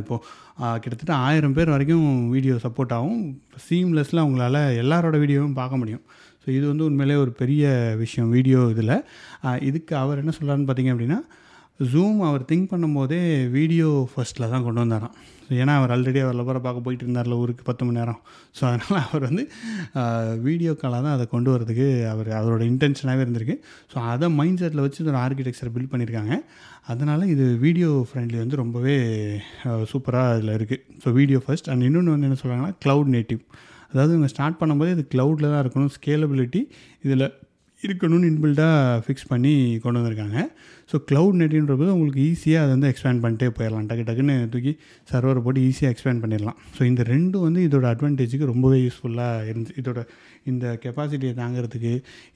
[0.00, 3.20] இப்போது கிட்டத்தட்ட ஆயிரம் பேர் வரைக்கும் வீடியோ சப்போர்ட் ஆகும்.
[3.66, 6.04] சீம்லெஸ்ஸில் அவங்களால எல்லாரோட வீடியோவும் பார்க்க முடியும்.
[6.48, 7.62] ஸோ இது வந்து உண்மையிலே ஒரு பெரிய
[8.02, 8.92] விஷயம் வீடியோ இதில்.
[9.68, 11.18] இதுக்கு அவர் என்ன சொல்கிறாருன்னு பார்த்தீங்க அப்படின்னா
[11.90, 13.18] ஜூம் அவர் திங்க் பண்ணும்போதே
[13.56, 15.12] வீடியோ ஃபர்ஸ்ட்டில் தான் கொண்டு வந்தாராம்.
[15.46, 18.20] ஸோ ஏன்னா அவர் ஆல்ரெடி அவர் லவரை பார்க்க போயிட்டு இருந்தார்ல ஊருக்கு பத்து மணி நேரம்.
[18.58, 19.44] ஸோ அதனால் அவர் வந்து
[20.48, 23.58] வீடியோ காலாக தான் அதை கொண்டு வரதுக்கு அவர் அவரோட இன்டென்ஷனாகவே இருந்திருக்கு.
[23.92, 26.34] ஸோ அதை மைண்ட் செட்டில் வச்சு ஒரு ஆர்கிடெக்சரை பில்ட் பண்ணியிருக்காங்க.
[26.92, 28.98] அதனால் இது வீடியோ ஃப்ரெண்ட்லி வந்து ரொம்பவே
[29.94, 33.42] சூப்பராக இதில் இருக்குது ஸோ வீடியோ ஃபர்ஸ்ட் அண்ட் இன்னொன்று வந்து என்ன சொல்கிறாங்கன்னா க்ளவுட் நேட்டிவ்
[33.90, 36.62] அதாவது இவங்க ஸ்டார்ட் பண்ணும்போது இது க்ளவுடில் தான் இருக்கணும் ஸ்கேலபிலிட்டி
[37.04, 37.26] இதில்
[37.82, 39.50] இருக்கணும்னு இன்பில்டாக ஃபிக்ஸ் பண்ணி
[39.82, 40.38] கொண்டு வந்திருக்காங்க.
[40.90, 43.84] ஸோ க்ளவுட் நெட்டுன்றது உங்களுக்கு ஈஸியாக அதை வந்து எக்ஸ்பேண்ட் பண்ணிட்டே போயிடலாம்.
[43.90, 44.72] டக்கு டக்குன்னு தூக்கி
[45.10, 46.56] சர்வரை போட்டு ஈஸியாக எக்ஸ்பேண்ட் பண்ணிடலாம்.
[46.76, 49.76] ஸோ இந்த ரெண்டும் வந்து இதோட அட்வான்டேஜுக்கு ரொம்பவே யூஸ்ஃபுல்லாக இருந்துச்சு.
[49.82, 50.02] இதோட
[50.52, 51.92] இந்த கெப்பாசிட்டியை தாங்கிறதுக்கு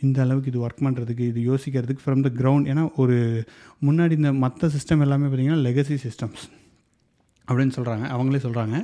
[0.06, 3.16] இந்த அளவுக்கு இது ஒர்க் பண்ணுறதுக்கு இது யோசிக்கிறதுக்கு ஃப்ரம் த கிரவுண்ட் ஏன்னா ஒரு
[3.88, 6.44] முன்னாடி இந்த மற்ற சிஸ்டம் எல்லாமே பார்த்திங்கன்னா லெகசி சிஸ்டம்ஸ்
[7.49, 8.76] அப்படின்னு சொல்கிறாங்க அவங்களே சொல்கிறாங்க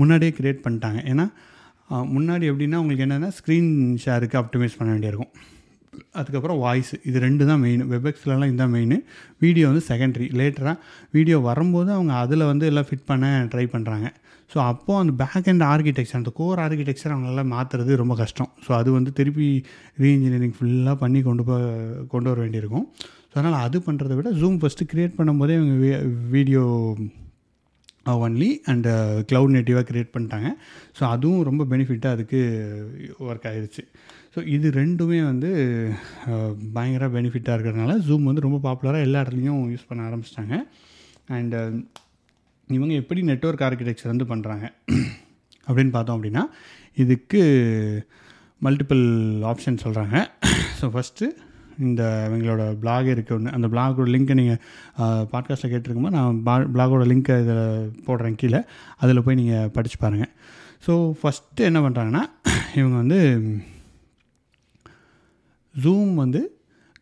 [0.00, 1.00] முன்னாடியே க்ரியேட் பண்ணிட்டாங்க.
[1.12, 1.26] ஏன்னா
[2.14, 3.70] முன்னாடி எப்படின்னா உங்களுக்கு என்னென்னா ஸ்க்ரீன்
[4.04, 5.32] ஷேருக்கு ஆப்டிமைஸ் பண்ண வேண்டியிருக்கும்.
[6.20, 8.96] அதுக்கப்புறம் வாய்ஸ் இது ரெண்டு தான் மெயின் வெப்எக்ஸ்லலாம் இதுதான் மெயின்
[9.44, 10.76] வீடியோ வந்து செகண்டரி லேட்டராக
[11.16, 14.08] வீடியோ வரும்போது அவங்க அதில் வந்து எல்லாம் ஃபிட் பண்ண ட்ரை பண்ணுறாங்க
[14.52, 18.50] ஸோ அப்போது அந்த பேக் அண்ட் ஆர்கிடெக்சர் அந்த கோர் ஆர்கிடெக்சர் அவங்களால மாற்றுறது ரொம்ப கஷ்டம்.
[18.64, 19.48] ஸோ அது வந்து திருப்பி
[20.02, 21.56] ரீஇன்ஜினியரிங் ஃபுல்லாக பண்ணி கொண்டு போ
[22.12, 22.86] கொண்டு வர வேண்டியிருக்கும்.
[23.30, 25.98] ஸோ அதனால் அது பண்ணுறத விட ஜூம் ஃபஸ்ட்டு க்ரியேட் பண்ணும்போதே இவங்க
[26.36, 26.62] வீடியோ
[28.26, 28.90] ஒன்லி அண்டு
[29.30, 30.48] க்ளவுட் நேட்டிவாக க்ரியேட் பண்ணிட்டாங்க.
[30.98, 32.40] ஸோ அதுவும் ரொம்ப பெனிஃபிட்டாக அதுக்கு
[33.28, 33.82] ஒர்க் ஆகிடுச்சு
[34.34, 35.50] ஸோ இது ரெண்டுமே வந்து
[36.76, 40.56] பயங்கர பெனிஃபிட்டாக இருக்கிறதுனால ஜூம் வந்து ரொம்ப பாப்புலராக எல்லா இடத்துலையும் யூஸ் பண்ண ஆரம்பிச்சிட்டாங்க.
[41.38, 41.60] அண்டு
[42.76, 44.66] இவங்க எப்படி நெட்ஒர்க் ஆர்கிடெக்சர் வந்து பண்ணுறாங்க
[45.66, 46.44] அப்படின்னு பார்த்தோம் அப்படின்னா
[47.02, 47.40] இதுக்கு
[48.66, 49.04] மல்டிபிள்
[49.52, 50.16] ஆப்ஷன் சொல்கிறாங்க
[50.80, 51.26] ஸோ ஃபஸ்ட்டு
[51.78, 54.60] இந்த இவங்களோட பிளாக் இருக்குது ஒன்று அந்த பிளாகோட லிங்க்கை நீங்கள்
[55.32, 58.62] பாட்காஸ்ட்டில் கேட்டிருக்கும்போது நான் பா பிளாகோட லிங்க்கை இதில் போடுறேன் கீழே.
[58.96, 60.30] அதில் போய் நீங்கள் படித்து பாருங்கள்
[60.86, 62.22] ஸோ ஃபஸ்ட்டு என்ன பண்ணுறாங்கன்னா
[62.74, 63.48] இவங்க வந்து
[65.82, 66.55] ஜூம் வந்து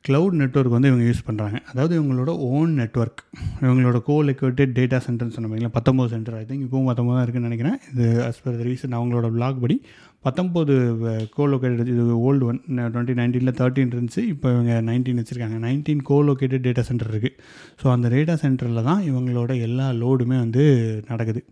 [0.06, 3.20] க்ளவுட் நெட்ஒர்க் வந்து இவங்க யூஸ் பண்ணுறாங்க அதாவது இவங்களோட ஓன் நெட்ஒர்க்
[3.66, 7.78] இவங்களோட கோ லொக்கேட்டட் டேட்டா சென்டர்னு சொன்னீங்களா பத்தொம்போது சென்டர் ஐ திங்க் இப்போவும் பத்தொம்போது தான் இருக்குன்னு நினைக்கிறேன்.
[7.92, 9.76] இது அஸ் பர் த ரீசன் அவங்களோட பிளாக் படி.
[10.26, 10.74] பத்தொம்போது
[11.36, 12.60] கோ லொக்கேட்டட் இது ஓல்டு ஒன்
[12.94, 14.24] டுவெண்ட்டி நைன்டீனில் தேர்ட்டின் இருந்துச்சு.
[14.34, 15.58] இப்போ இவங்க நைன்டீன் வச்சுருக்காங்க.
[15.66, 17.36] Nineteen co located data centre இருக்குது
[17.82, 20.64] ஸோ அந்த டேட்டா சென்டரில் தான் இவங்களோட எல்லா லோடுமே வந்து
[21.12, 21.42] நடக்குது.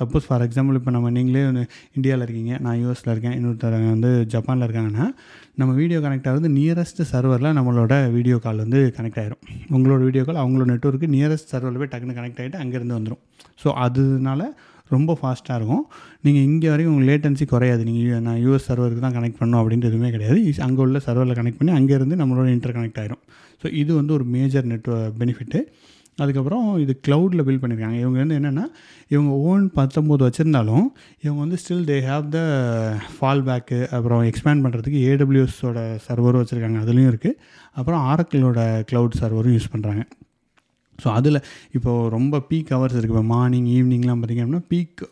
[0.00, 1.64] சப்போஸ் ஃபார் எக்ஸாம்பிள் இப்போ நம்ம நீங்களே வந்து
[1.98, 5.06] இந்தியாவில் இருக்கீங்க நான் யூஎஸில் இருக்கேன் இன்னொருத்தர் வந்து ஜப்பானில் இருக்காங்கன்னா
[5.62, 9.42] நம்ம வீடியோ கனெக்ட் ஆகிறது நியரஸ்ட் சர்வரில் நம்மளோட வீடியோ கால் வந்து கனெக்ட் ஆகிரும்
[9.76, 13.22] உங்களோட வீடியோ கால் அவங்களோட நெட்ஒர்க்கு நியரஸ்ட் சர்வரில் போய் டக்குன்னு கனெக்ட் ஆகிட்டு அங்கேருந்து வந்துடும்
[13.62, 14.42] ஸோ அதனால
[14.94, 15.82] ரொம்ப ஃபாஸ்ட்டாக இருக்கும்.
[16.24, 17.82] நீங்கள் இங்கே வரைக்கும் உங்கள் லேட்டன்சி குறையாது.
[17.88, 20.38] நீங்கள் நான் யூஎஸ் சர்வருக்கு தான் கனெக்ட் பண்ணணும் அப்படின்றது எதுவுமே கிடையாது.
[20.66, 23.22] அங்கே உள்ள சர்வரில் கனெக்ட் பண்ணி அங்கேருந்து நம்மளோட இன்டர் கனெக்ட் ஆகிரும்
[23.62, 25.60] ஸோ இது வந்து ஒரு மேஜர் நெட்ஒர்க் பெனிஃபிட்டு
[26.18, 28.64] அதுக்கப்புறம் இது க்ளவுடில் பில்ட் பண்ணியிருக்காங்க இவங்க வந்து என்னென்னா
[29.08, 30.86] இவங்க ஓன் பத்தொம்போது வச்சுருந்தாலும்
[31.20, 32.40] இவங்க வந்து still they have the
[33.14, 36.80] fall back அப்புறம் எக்ஸ்பேண்ட் பண்ணுறதுக்கு ஏடபிள்யூஎஸோட சர்வரும் வச்சுருக்காங்க.
[36.84, 37.38] அதுலேயும் இருக்குது
[37.72, 38.60] அப்புறம் ஆரக்கிளோட
[38.92, 40.02] க்ளவுட் சர்வரும் யூஸ் பண்ணுறாங்க
[41.02, 41.38] ஸோ அதில்
[41.76, 45.02] இப்போது ரொம்ப பீக் ஹவர்ஸ் இருக்குது இப்போ மார்னிங் ஈவினிங்லாம் பார்த்திங்க அப்படின்னா பீக்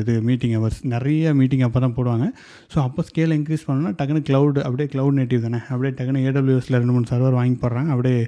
[0.00, 2.26] இது மீட்டிங் ஹவர்ஸ் நிறைய மீட்டிங் அப்போ தான் போடுவாங்க.
[2.72, 5.60] ஸோ அப்போ ஸ்கேல் இன்க்ரீஸ் பண்ணோன்னா டக்குனு க்ளவுட் அப்படியே க்ளவுட் நேட்டிவ் தானே.
[5.72, 7.90] அப்படியே டக்குனு ஏடபிள்யூஎஸில் ரெண்டு மூணு சர்வர் வாங்கி போடுறாங்க.
[7.96, 8.20] அப்படியே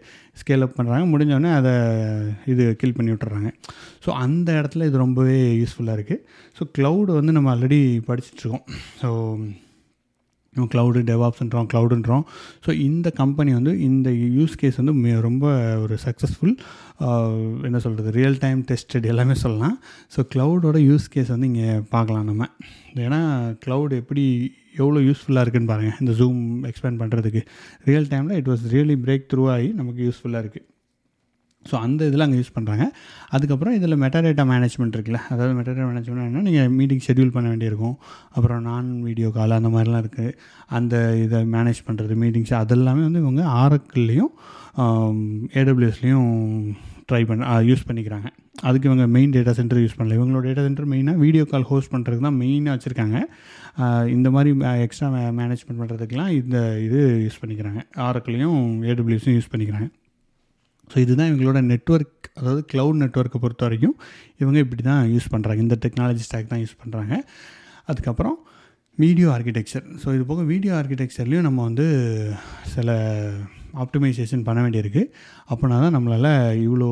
[0.42, 1.74] ஸ்கேல் அப் பண்ணுறாங்க முடிஞ்சோடனே அதை
[2.54, 3.50] இது கில் பண்ணி விட்டுறாங்க.
[4.04, 6.22] ஸோ அந்த இடத்துல இது ரொம்பவே யூஸ்ஃபுல்லாக இருக்குது
[6.58, 7.80] ஸோ க்ளவுடு வந்து நம்ம ஆல்ரெடி
[8.10, 8.66] படிச்சுட்ருக்கோம்
[9.02, 9.10] ஸோ
[10.56, 12.24] க்ளவுடு டெவாப்ஸ்ன்றோம் க்ளவுடுன்றோம்
[12.66, 15.44] ஸோ இந்த கம்பெனி வந்து இந்த யூஸ் கேஸ் வந்து ரொம்ப
[15.82, 16.54] ஒரு சக்ஸஸ்ஃபுல்
[17.68, 19.76] என்ன சொல்கிறது ரியல் டைம் டெஸ்டட் எல்லாமே சொல்லலாம்.
[20.14, 22.48] ஸோ க்ளவுடோட யூஸ் கேஸ் வந்து இங்கே பார்க்கலாம் நம்ம.
[23.06, 23.20] ஏன்னா
[23.66, 24.24] க்ளவுட் எப்படி
[24.82, 26.40] எவ்வளோ யூஸ்ஃபுல்லாக இருக்குதுன்னு பாருங்கள் இந்த ஜூம்
[26.70, 27.42] எக்ஸ்பேண்ட் பண்ணுறதுக்கு
[27.90, 30.66] ரியல் டைமில் it was really breakthrough ஆகி நமக்கு யூஸ்ஃபுல்லாக இருக்குது
[31.70, 32.84] ஸோ அந்த இதில் அங்கே யூஸ் பண்ணுறாங்க
[33.36, 35.20] அதுக்கப்புறம் இதில் மெட்டாடேட்டா மேனேஜ்மெண்ட் இருக்குல்ல.
[35.32, 37.96] அதாவது மெட்டாடேட்டா மேனேஜ்மெண்ட் என்ன நீங்கள் மீட்டிங் ஷெட்யூல் பண்ண வேண்டியிருக்கும்.
[38.36, 40.34] அப்புறம் நான் வீடியோ கால் அந்த மாதிரிலாம் இருக்குது
[40.78, 44.32] அந்த இதை மேனேஜ் பண்ணுறது மீட்டிங்ஸ் அதெல்லாமே வந்து இவங்க ஆரக்கிள்லேயும்
[45.60, 46.30] ஏடபிள்யூஎஸ்லேயும்
[47.10, 48.28] ட்ரை பண்ண யூஸ் பண்ணிக்கிறாங்க.
[48.68, 50.16] அதுக்கு இவங்க மெயின் டேட்டா சென்டர் யூஸ் பண்ணல.
[50.18, 53.18] இவங்களோட டேட்டா சென்டர் மெயினாக வீடியோ கால் ஹோஸ்ட் பண்ணுறதுக்கு தான் மெயினாக வச்சுருக்காங்க.
[54.16, 54.50] இந்த மாதிரி
[54.86, 55.08] எக்ஸ்ட்ரா
[55.40, 57.80] மேனேஜ்மெண்ட் பண்ணுறதுக்கெலாம் இந்த இது யூஸ் பண்ணிக்கிறாங்க.
[58.08, 58.60] ஆரக்கிளையும்
[58.92, 59.88] ஏடபிள்யூஸும் யூஸ் பண்ணிக்கிறாங்க.
[60.92, 63.96] ஸோ இதுதான் இவங்களோட நெட்வொர்க் அதாவது க்ளவுட் நெட்வொர்க்கை பொறுத்த வரைக்கும்
[64.42, 67.14] இவங்க இப்படி தான் யூஸ் பண்ணுறாங்க இந்த டெக்னாலஜி ஸ்டாக் தான் யூஸ் பண்ணுறாங்க
[67.90, 68.38] அதுக்கப்புறம்
[68.98, 71.86] வீடியோ ஆர்கிடெக்சர் ஸோ இது போக வீடியோ ஆர்கிடெக்சர்லேயும் நம்ம வந்து
[72.74, 72.90] சில
[73.82, 75.02] ஆப்டிமைசேஷன் பண்ண வேண்டியிருக்கு.
[75.50, 76.30] அப்படின்னா தான் நம்மளால்
[76.66, 76.88] இவ்வளோ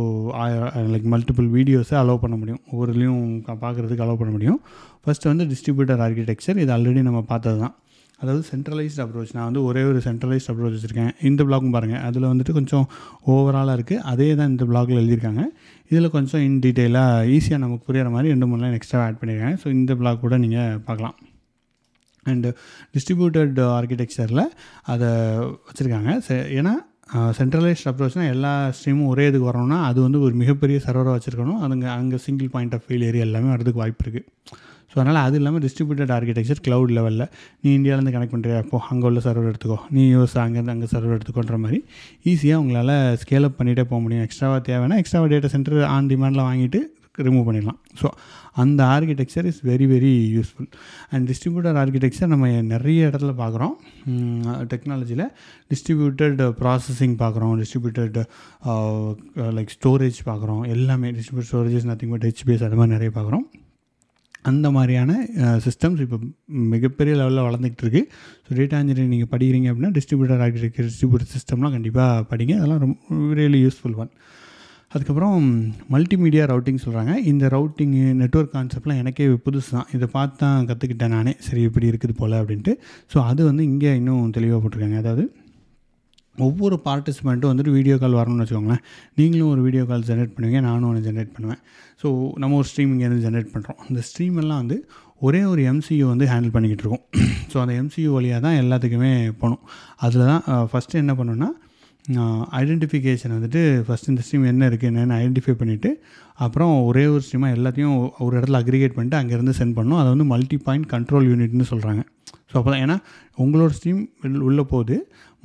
[0.93, 2.61] லைக் மல்டிபிள் வீடியோஸை அலோவ் பண்ண முடியும்.
[2.73, 3.23] ஒவ்வொருலையும்
[3.65, 4.61] பார்க்குறதுக்கு அலோவ் பண்ண முடியும்.
[5.05, 7.75] ஃபஸ்ட்டு வந்து டிஸ்ட்ரிபியூட்டர் ஆர்கிடெக்சர் இது ஆல்ரெடி நம்ம பார்த்தது தான்
[8.21, 11.11] அதாவது சென்ட்ரலைஸ்ட் அப்ரோச் நான் வந்து ஒரே ஒரு சென்ட்ரலைஸ்ட் அப்ரோச் வச்சுருக்கேன்.
[11.23, 12.89] இந்த பிளாகும் பாருங்கள் அதில் வந்துட்டு கொஞ்சம்
[13.27, 15.43] ஓவராலாக இருக்குது அதே தான் இந்த பிளாகில் எழுதியிருக்காங்க.
[15.89, 19.67] இதில் கொஞ்சம் இன் டீட்டெயிலாக ஈஸியாக நமக்கு புரியிற மாதிரி ரெண்டு மூணு லைன் எக்ஸ்ட்ரா ஆட் பண்ணியிருக்காங்க ஸோ
[19.67, 21.17] இந்த பிளாக் கூட நீங்கள் பார்க்கலாம்.
[22.29, 22.55] அண்டு
[22.95, 24.45] டிஸ்ட்ரிபியூட்டட் ஆர்கிடெக்சரில்
[24.83, 25.09] அதை
[25.67, 26.11] வச்சுருக்காங்க.
[26.29, 26.73] செ- ஏன்னா
[27.39, 31.61] சென்ட்ரலைஸ்ட் அப்ரோச்னால் எல்லா ஸ்ட்ரீமும் ஒரே இதுக்கு வரணும்னா அது வந்து ஒரு மிகப்பெரிய சர்வராக வச்சுருக்கணும்.
[31.65, 34.27] அதுங்க அங்கே சிங்கிள் பாயிண்ட் ஆஃப் ஃபெயிலியர் எல்லாமே வரதுக்கு வாய்ப்பு இருக்குது
[34.91, 37.27] ஸோ அதனால் அது இல்லாமல் டிஸ்ட்ரிபியூட்டட் ஆர்கிடெக்சர் க்ளவுட் லெவலில்
[37.63, 39.79] நீ இந்தியாவிலேருந்து கனெக்ட் பண்ணுறியா அப்போ அங்கே உள்ள சர்வர் எடுத்துக்கோ.
[39.97, 41.81] நீ யூஸ் அங்கேருந்து அங்கே சர்வர் எடுத்துக்கோன்ற மாதிரி
[42.33, 44.25] ஈஸியாக உங்களால் ஸ்கேல் அப் பண்ணிகிட்டே போக முடியும்.
[44.29, 46.81] எக்ஸ்ட்ராவாக தேவைன்னா எக்ஸ்ட்ராவா டேட்டா சென்டர் ஆன் டிமாண்டில் வாங்கிட்டு
[47.27, 47.79] ரிமூவ் பண்ணிடலாம்.
[48.01, 48.07] ஸோ
[48.63, 50.69] அந்த architecture is very very useful
[51.13, 53.75] and distributor architecture நம்ம நிறைய இடத்துல பார்க்குறோம்
[54.73, 55.25] டெக்னாலஜியில்
[55.73, 58.19] டிஸ்ட்ரிபியூட்டட் ப்ராசஸிங் பார்க்குறோம் டிஸ்ட்ரிபியூட்டட்
[59.59, 63.47] லைக் ஸ்டோரேஜ் பார்க்குறோம் எல்லாமே distribute storages nothing but HPS அது மாதிரி நிறைய பார்க்குறோம்
[64.51, 65.13] அந்த மாதிரியான
[65.67, 66.19] சிஸ்டம்ஸ் இப்போ
[66.73, 68.09] மிகப்பெரிய லெவலில் வளர்ந்துக்கிட்டு இருக்குது
[68.47, 72.57] ஸோ டேட்டா இன்ஜினியரிங் நீங்கள் படிக்கிறீங்க அப்படின்னா டிஸ்ட்ரிபியூட்டர் ஆகிட்டு டிஸ்ட்ரிபியூட்டர் சிஸ்டம்லாம் கண்டிப்பாக படிங்க.
[72.61, 74.13] அதெல்லாம் ரொம்ப ரியலி யூஸ்ஃபுல் ஒன்
[74.95, 75.47] அதுக்கப்புறம்
[75.95, 81.33] மல்டிமீடியா ரவுட்டிங் சொல்கிறாங்க இந்த ரவுட்டிங்கு நெட்வொர்க் கான்செப்ட்லாம் எனக்கே புதுசு தான் இதை பார்த்து தான் கற்றுக்கிட்டேன் நானே.
[81.47, 82.73] சரி இப்படி இருக்குது போல் அப்படின்ட்டு.
[83.13, 85.01] ஸோ அது வந்து இங்கே இன்னும் தெளிவாக போட்டிருக்காங்க.
[85.05, 85.25] அதாவது
[86.47, 88.83] ஒவ்வொரு பார்ட்டிசிபெண்ட்டும் வந்துட்டு வீடியோ கால் வரணும்னு வச்சுக்கோங்களேன்.
[89.19, 90.61] நீங்களும் ஒரு வீடியோ கால் ஜென்ரேட் பண்ணுவீங்க.
[90.69, 91.61] நானும் ஒன்று ஜென்ரேட் பண்ணுவேன்.
[92.03, 92.09] ஸோ
[92.43, 94.77] நம்ம ஒரு ஸ்ட்ரீம் இங்கேருந்து ஜென்ரேட் பண்ணுறோம் அந்த ஸ்ட்ரீம் எல்லாம் வந்து
[95.27, 97.05] ஒரே ஒரு எம்சியூ வந்து ஹேண்டில் பண்ணிக்கிட்டு இருக்கோம்.
[97.53, 99.63] ஸோ அந்த எம்சியூ வழியாக தான் எல்லாத்துக்குமே போகணும்.
[100.07, 101.49] அதில் தான் ஃபஸ்ட்டு என்ன பண்ணணும்னா
[102.59, 105.91] ஐடென்டிஃபிகேஷன் வந்துட்டு ஃபஸ்ட் இந்த ஸ்ட்ரீம் என்ன இருக்குது என்னென்னு ஐடென்டிஃபை பண்ணிவிட்டு
[106.45, 107.95] அப்புறம் ஒரே ஒரு ஸ்ட்ரீமாக எல்லாத்தையும்
[108.27, 110.01] ஒரு இடத்துல அக்ரிகேட் பண்ணிட்டு அங்கேருந்து சென்ட் பண்ணணும்.
[110.03, 112.03] அதை வந்து மல்டி பாயிண்ட் கண்ட்ரோல் யூனிட்னு சொல்கிறாங்க
[112.51, 112.97] ஸோ அப்போ தான் ஏன்னா
[113.45, 114.03] உங்களோட ஸ்ட்ரீம்
[114.51, 114.99] உள்ளே போகுது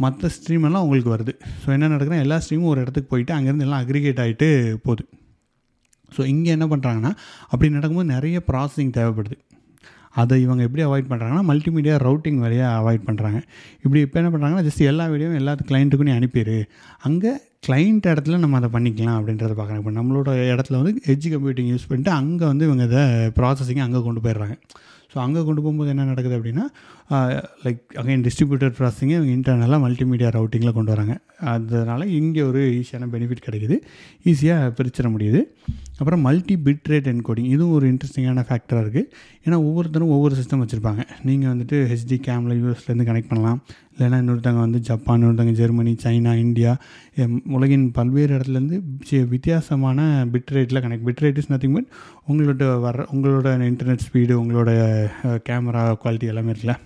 [0.05, 1.33] மற்ற ஸ்ட்ரீம் எல்லாம் உங்களுக்கு வருது.
[1.63, 4.49] ஸோ என்ன நடக்குதுன்னா எல்லா ஸ்ட்ரீமும் ஒரு இடத்துக்கு போயிட்டு அங்கேருந்து எல்லாம் அக்ரிகேட் ஆகிட்டு
[4.85, 5.03] போகுது.
[6.15, 7.13] ஸோ இங்கே என்ன பண்ணுறாங்கன்னா
[7.51, 9.37] அப்படி நடக்கும்போது நிறைய ப்ராசஸிங் தேவைப்படுது.
[10.21, 13.39] அதை இவங்க எப்படி அவாய்ட் பண்ணுறாங்கன்னா மல்டிமீடியா ரவுட்டிங் வழியாக அவாய்ட் பண்ணுறாங்க
[13.83, 16.55] இப்படி இப்போ என்ன பண்ணுறாங்கன்னா ஜஸ்ட் எல்லா வீடியோவும் எல்லா கிளைண்ட்டுக்கும் நீ அனுப்பிடு
[17.07, 17.31] அங்கே
[17.67, 19.81] கிளைண்ட் இடத்துல நம்ம அதை பண்ணிக்கலாம் அப்படின்றத பார்க்குறாங்க.
[19.83, 23.03] இப்போ நம்மளோட இடத்துல வந்து எட்ஜ் கம்ப்யூட்டிங் யூஸ் பண்ணிட்டு அங்கே வந்து இவங்க இதை
[23.39, 24.55] ப்ராசஸிங் அங்கே கொண்டு போயிடுறாங்க.
[25.13, 26.65] ஸோ அங்கே கொண்டு போகும்போது என்ன நடக்குது அப்படின்னா
[27.63, 31.13] லைக் அகைன் டிஸ்ட்ரிபியூட்டர் ப்ராசஸிங்கை இவங்க இன்டர்னலாக மல்டிமீடியா ரவுட்டிங்கில் கொண்டு வராங்க.
[31.53, 33.75] அதனால் இங்கே ஒரு ஈஸியான பெனிஃபிட் கிடைக்குது.
[34.31, 35.39] ஈஸியாக பிரிச்சிட முடியுது.
[35.99, 39.07] அப்புறம் மல்டி பிட் ரேட் என்கோடிங் இதுவும் ஒரு இன்ட்ரெஸ்டிங்கான ஃபேக்டராக இருக்குது
[39.45, 41.01] ஏன்னா ஒவ்வொருத்தரும் ஒவ்வொரு சிஸ்டம் வச்சுருப்பாங்க.
[41.27, 43.59] நீங்கள் வந்துட்டு ஹெச்டி கேமில் யூஎஸ்லேருந்து கனெக்ட் பண்ணலாம்.
[43.95, 46.71] இல்லைனா இன்னொருத்தவங்க வந்து ஜப்பான் இன்னொருத்தவங்க ஜெர்மனி சைனா இந்தியா
[47.57, 48.79] உலகின் பல்வேறு இடத்துலேருந்து
[49.33, 51.91] வித்தியாசமான பிட் ரேட்டில் connect bit rate is nothing but
[52.29, 54.71] உங்களோட வர உங்களோட இன்டர்நெட் ஸ்பீடு உங்களோட
[55.49, 56.77] கேமரா குவாலிட்டி எல்லாமே இருக்குல்ல?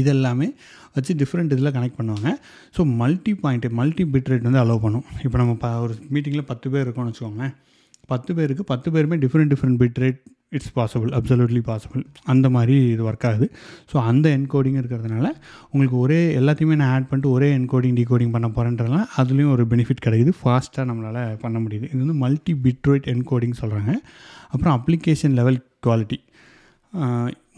[0.00, 0.48] இதெல்லாமே
[0.96, 2.30] வச்சு டிஃப்ரெண்ட் இதில் கனெக்ட் பண்ணுவாங்க.
[2.76, 5.06] So multi point multi bit rate வந்து அலோவ் பண்ணும்.
[5.26, 7.54] இப்போ நம்ம ப ஒரு மீட்டிங்கில் பத்து பேர் இருக்கோம்னு வச்சுக்கோங்களேன்.
[8.12, 10.20] பத்து பேருக்கு பத்து பேருமே different different bit rate
[10.56, 13.46] it's possible absolutely possible அந்த மாதிரி இது ஒர்க் ஆகுது.
[13.90, 15.26] ஸோ அந்த என்கோடிங் இருக்கிறதுனால
[15.70, 20.32] உங்களுக்கு ஒரே எல்லாத்தையுமே நான் ஆட் பண்ணிட்டு ஒரே என்கோடிங் டிகோடிங் பண்ண போகிறேன்றதுனால அதுலேயும் ஒரு பெனிஃபிட் கிடைக்குது.
[20.40, 21.86] ஃபாஸ்ட்டாக நம்மளால் பண்ண முடியுது.
[21.92, 23.92] இது வந்து மல்டி பிட்ரேட் என்கோடிங் சொல்கிறாங்க
[24.52, 26.20] அப்புறம் அப்ளிகேஷன் லெவல் குவாலிட்டி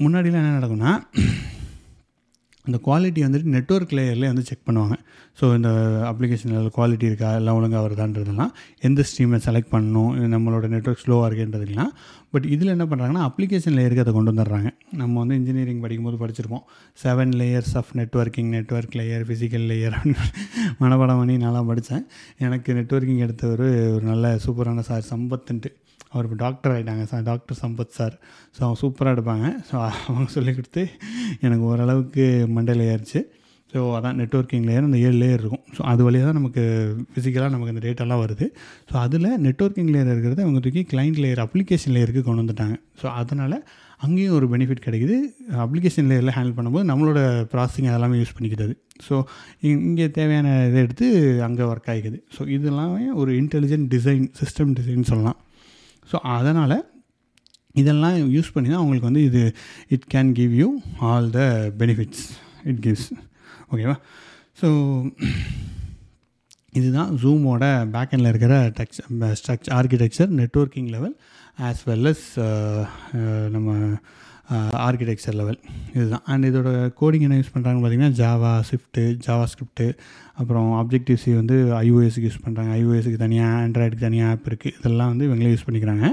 [0.05, 0.93] முன்னாடிலாம் என்ன நடக்கும்னா
[2.67, 4.97] அந்த குவாலிட்டி வந்துட்டு நெட்ஒர்க் லேயர்லேயே வந்து செக் பண்ணுவாங்க.
[5.39, 5.71] ஸோ இந்த
[6.09, 7.29] அப்ளிகேஷனில் குவாலிட்டி இருக்கா?
[7.39, 8.53] எல்லாம் ஒழுங்காக வருதான்றதுலாம்
[8.89, 10.11] எந்த ஸ்ட்ரீமை செலக்ட் பண்ணணும்?
[10.35, 11.93] நம்மளோட நெட்ஒர்க் ஸ்லோவாக இருக்குன்றதுலாம்
[12.35, 14.71] பட் இதில் என்ன பண்ணுறாங்கன்னா அப்ளிகேஷன் லேயருக்கு அதை கொண்டு வந்துடுறாங்க.
[15.01, 16.65] நம்ம வந்து இன்ஜினியரிங் படிக்கும்போது படிச்சிருப்போம்.
[17.05, 19.99] Seven layers of networking network layer physical layer
[20.83, 22.05] மனப்படம் பண்ணி நல்லா படித்தேன்
[22.47, 25.73] எனக்கு நெட்ஒர்க்கிங் எடுத்த ஒரு ஒரு நல்ல சூப்பரான சார் சம்பத்துன்ட்டு
[26.13, 28.15] அவர் இப்போ டாக்டர் ஆகிட்டாங்க sir doctor Sampath sir
[28.57, 29.49] so அவங்க சூப்பராக எடுப்பாங்க.
[29.69, 30.85] ஸோ அவங்க சொல்லி கொடுத்து
[31.47, 32.25] எனக்கு ஓரளவுக்கு
[32.57, 33.21] மண்டையில் ஏறிச்சு
[33.73, 35.65] ஸோ அதான் நெட்ஒர்க்கிங் லேயர் அந்த ஏழு லேயர் இருக்கும்.
[35.77, 36.63] ஸோ அது வழியாக தான் நமக்கு
[37.11, 38.47] ஃபிசிக்கலாக நமக்கு அந்த டேட்டாலாம் வருது.
[38.91, 42.77] ஸோ அதில் நெட்ஒர்க்கிங் லேயர் இருக்கிறத அவங்க தூக்கி கிளைண்ட் லேயர் அப்ளிகேஷன் லேயருக்கு கொண்டு வந்துட்டாங்க.
[43.03, 43.57] ஸோ அதனால்
[44.07, 45.17] அங்கேயும் ஒரு பெனிஃபிட் கிடைக்குது.
[45.67, 47.21] அப்ளிகேஷன் லேயரில் ஹேண்டில் பண்ணும்போது நம்மளோட
[47.53, 48.75] ப்ராசஸிங் அதெல்லாமே யூஸ் பண்ணிக்கிறது.
[49.07, 49.15] ஸோ
[49.73, 51.07] இங்கே தேவையான இதை எடுத்து
[51.49, 52.19] அங்கே ஒர்க் ஆகிக்குது.
[52.37, 55.39] ஸோ இதெல்லாமே ஒரு இன்டெலிஜென்ட் டிசைன் சிஸ்டம் டிசைன் சொல்லலாம்.
[56.11, 56.77] ஸோ அதனால்
[57.75, 59.43] இதெல்லாம் யூஸ் பண்ணி தான் அவங்களுக்கு வந்து இது
[59.89, 60.69] it can give you
[61.09, 61.43] all the
[61.83, 62.25] benefits
[62.65, 63.09] it gives
[63.71, 63.97] ஓகேவா
[64.59, 64.69] ஸோ
[66.73, 69.01] இதுதான் ஜூமோட பேக்கெண்டில் இருக்கிற tech
[69.35, 71.15] struct architecture networking level
[71.59, 72.27] as well as
[73.53, 73.71] நம்ம
[74.87, 75.59] ஆர்கிடெக்சர் லெவல்
[75.97, 76.25] இதுதான்.
[76.33, 79.87] அண்ட் இதோட கோடிங் என்ன யூஸ் பண்ணுறாங்கன்னு பார்த்தீங்கன்னா ஜாவா ஸ்விஃப்ட்டு ஜாவா ஸ்கிரிப்ட்டு
[80.41, 85.27] அப்புறம் ஆப்ஜெக்டிவ் சி வந்து ஐஓஎஸ்க்கு யூஸ் பண்ணுறாங்க ஐஓஎஸ்க்கு தனியாக ஆண்ட்ராய்டுக்கு தனியாக ஆப் இருக்குது இதெல்லாம் வந்து
[85.29, 86.07] இவங்களே யூஸ் பண்ணிக்கிறாங்க.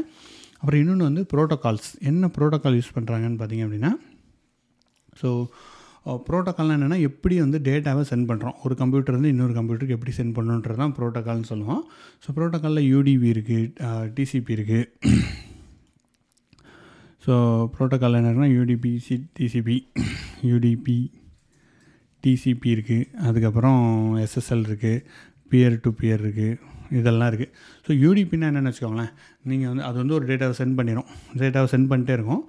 [0.62, 3.92] அப்புறம் இன்னொன்று வந்து ப்ரோட்டோகால்ஸ் என்ன ப்ரோட்டோக்கால் யூஸ் பண்ணுறாங்கன்னு பார்த்தீங்க அப்படின்னா
[5.22, 5.30] ஸோ
[6.28, 10.80] ப்ரோட்டோக்கால்னால் என்னென்னா எப்படி வந்து டேட்டாவை சென்ட் பண்ணுறோம் ஒரு கம்ப்யூட்டர் வந்து இன்னொரு கம்ப்யூட்டருக்கு எப்படி சென்ட் பண்ணுன்றது
[10.84, 11.82] தான் ப்ரோட்டோக்கால்னு சொல்லுவோம்
[12.24, 14.84] ஸோ ப்ரோட்டோக்காலில் யூடிபி இருக்குது டிசிபி இருக்குது
[17.28, 17.36] ஸோ
[17.76, 19.78] ப்ரோட்டோக்கால் இருக்குன்னா UDP C TCP
[20.50, 20.98] UDP
[22.24, 23.82] TCP இருக்குது அதுக்கப்புறம்
[24.26, 25.02] எஸ்எஸ்எல் இருக்குது
[25.52, 27.52] பியர் டு பியர் இருக்குது இதெல்லாம் இருக்குது
[27.86, 29.12] ஸோ யூடிபின்னா என்னென்னு வச்சுக்கோங்களேன்.
[29.50, 31.08] நீங்கள் வந்து அது வந்து ஒரு டேட்டாவை சென்ட் பண்ணிடும்
[31.42, 32.44] டேட்டாவை சென்ட் பண்ணிட்டே இருக்கும்.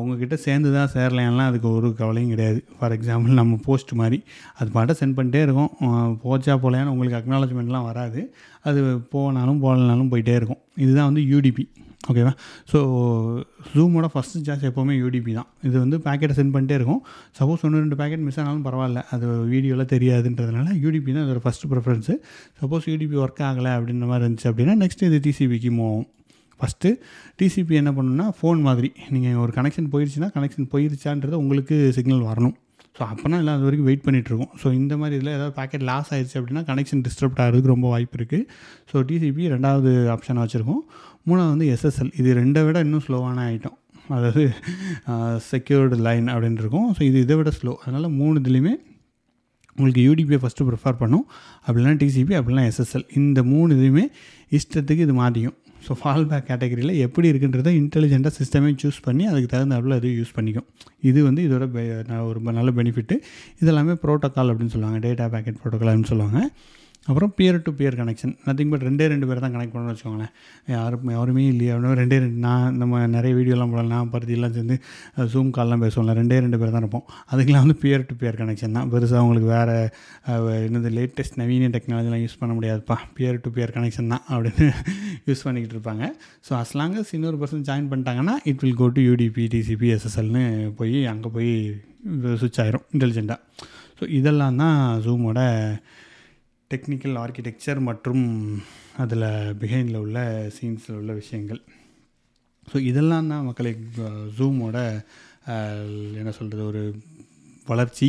[0.00, 2.60] உங்ககிட்ட சேர்ந்து தான் சேரலையான்லாம் அதுக்கு ஒரு கவலையும் கிடையாது.
[2.78, 4.18] ஃபார் எக்ஸாம்பிள் நம்ம போஸ்ட் மாதிரி
[4.58, 5.70] அது பாட்டை சென்ட் பண்ணிட்டே இருக்கும்.
[6.26, 8.22] போச்சா போலையான்னு உங்களுக்கு அக்னாலஜ்மெண்ட்லாம் வராது.
[8.70, 8.82] அது
[9.14, 10.62] போனாலும் போகலனாலும் போயிட்டே இருக்கும்.
[10.84, 11.66] இதுதான் வந்து யூடிபி
[12.10, 12.32] ஓகேவா
[12.70, 12.78] ஸோ
[13.74, 15.48] ஜூமோட ஃபஸ்ட்டு சார்ஜ் எப்போவுமே யூடிபி தான்.
[15.68, 17.00] இது வந்து பேக்கெட்டை சென்ட் பண்ணிட்டே இருக்கும்.
[17.38, 19.02] சப்போஸ் ஒன்று ரெண்டு பேக்கெட் மிஸ் ஆனாலும் பரவாயில்ல.
[19.14, 22.16] அது வீடியோவில் தெரியாதுன்றதுனால யூடிபி தான் இதோட first preference
[22.62, 26.02] suppose UDP work ஆகலை அப்படின்ற மாதிரி இருந்துச்சு அப்படின்னா நெக்ஸ்ட் இது டிசிபிக்கு மூவ்
[26.60, 26.90] ஃபஸ்ட்டு
[27.40, 28.90] டிசிபி என்ன பண்ணணும்னா ஃபோன் மாதிரி.
[29.14, 32.54] நீங்கள் ஒரு கனெக்ஷன் போயிடுச்சுன்னா கனெக்ஷன் போயிருச்சான்றது உங்களுக்கு சிக்னல் வரணும்.
[32.96, 36.36] ஸோ அப்போனா எல்லாம் அது வரைக்கும் வெயிட் பண்ணிகிட்ருக்கோம் ஸோ இந்த மாதிரி இதில் ஏதாவது பேக்கெட் லாஸ் ஆயிடுச்சு
[36.40, 38.44] அப்படின்னா கனெக்ஷன் டிஸ்டர்ப்ட் ஆகிறதுக்கு ரொம்ப வாய்ப்பு இருக்குது
[38.90, 40.82] ஸோ டிசிபி ரெண்டாவது ஆப்ஷனாக வச்சுருக்கோம்.
[41.28, 43.78] மூணாவது வந்து எஸ்எஸ்எல் இது ரெண்டை விட இன்னும் ஸ்லோவான ஐட்டம்
[44.14, 44.42] அதாவது
[45.50, 46.88] செக்யூர்டு லைன் அப்படின்னு இருக்கும்.
[46.96, 48.74] ஸோ இது இதை விட ஸ்லோ அதனால் மூணு இதுலேயுமே
[49.76, 51.24] உங்களுக்கு யூடிபியை ஃபஸ்ட்டு ப்ரிஃபர் பண்ணும்.
[51.66, 54.04] அப்படிலாம் டிசிபி அப்படிலாம் எஸ்எஸ்எல் இந்த மூணு இதுவுமே
[54.58, 55.56] இஷ்டத்துக்கு இது மாற்றியும்
[55.86, 60.66] ஸோ ஃபால் பேக் கேட்டகரியில் எப்படி இருக்குன்றத இன்டெலிஜென்ட்டாக சிஸ்டமே சூஸ் பண்ணி அதுக்கு தகுந்தாப்பில் அது யூஸ் பண்ணிக்கும்.
[61.10, 61.64] இது வந்து இதோட
[62.28, 63.16] ஒரு நல்ல பெனிஃபிட்டு
[63.62, 65.00] இதெல்லாமே ப்ரோட்டோக்கால் அப்படின்னு சொல்லுவாங்க.
[65.06, 66.40] டேட்டா பேக்கெட் ப்ரோட்டோக்கால் அப்படின்னு சொல்லுவாங்க.
[67.08, 70.30] அப்புறம் peer to peer connection nothing but ரெண்டே ரெண்டு பேர் தான் கனெக்ட் பண்ணணும்னு வச்சுக்கோங்களேன்.
[70.74, 74.76] யாரும் யாருமே இல்லையா அப்படின்னா ரெண்டே ரெண்டு நான் நம்ம நிறைய வீடியோலாம் போடலாம் நான் பருத்தியெல்லாம் சேர்ந்து
[75.32, 77.04] ஜூம் கால்லாம் பேசுவோம்ல ரெண்டே ரெண்டு பேர் தான் இருப்போம்.
[77.32, 78.88] அதுக்கெல்லாம் வந்து பியர் டு பியர் கனெக்ஷன் தான்.
[78.94, 79.76] பெருசாக அவங்களுக்கு வேறு
[80.68, 82.96] என்னது லேட்டஸ்ட் நவீன டெக்னாலஜிலாம் யூஸ் பண்ண முடியாதுப்பா.
[83.18, 84.68] பியர் டு பியர் கனெக்ஷன் தான் அப்படின்னு
[85.28, 86.04] யூஸ் பண்ணிக்கிட்டு இருப்பாங்க.
[86.46, 90.44] ஸோ அஸ்லாங்கஸ் இன்னொரு பர்சன் ஜாயின் பண்ணிட்டாங்கன்னா it will go to UDP TCP எஸ்எஸ்எல்னு
[90.80, 91.52] போய் அங்கே போய்
[92.40, 93.40] சுவிட்ச் ஆயிரும் இன்டெலிஜெண்ட்டாக
[93.98, 95.40] ஸோ இதெல்லாம் தான் ஜூமோட
[96.72, 98.24] டெக்னிக்கல் ஆர்கிடெக்சர் மற்றும்
[99.02, 99.26] அதில்
[99.62, 100.18] பிஹைண்டில் உள்ள
[100.56, 101.60] சீன்ஸில் உள்ள விஷயங்கள்.
[102.70, 103.72] ஸோ இதெல்லாம் தான் மக்களை
[104.38, 104.78] ஜூமோட
[106.20, 106.82] என்ன சொல்கிறது ஒரு
[107.70, 108.08] வளர்ச்சி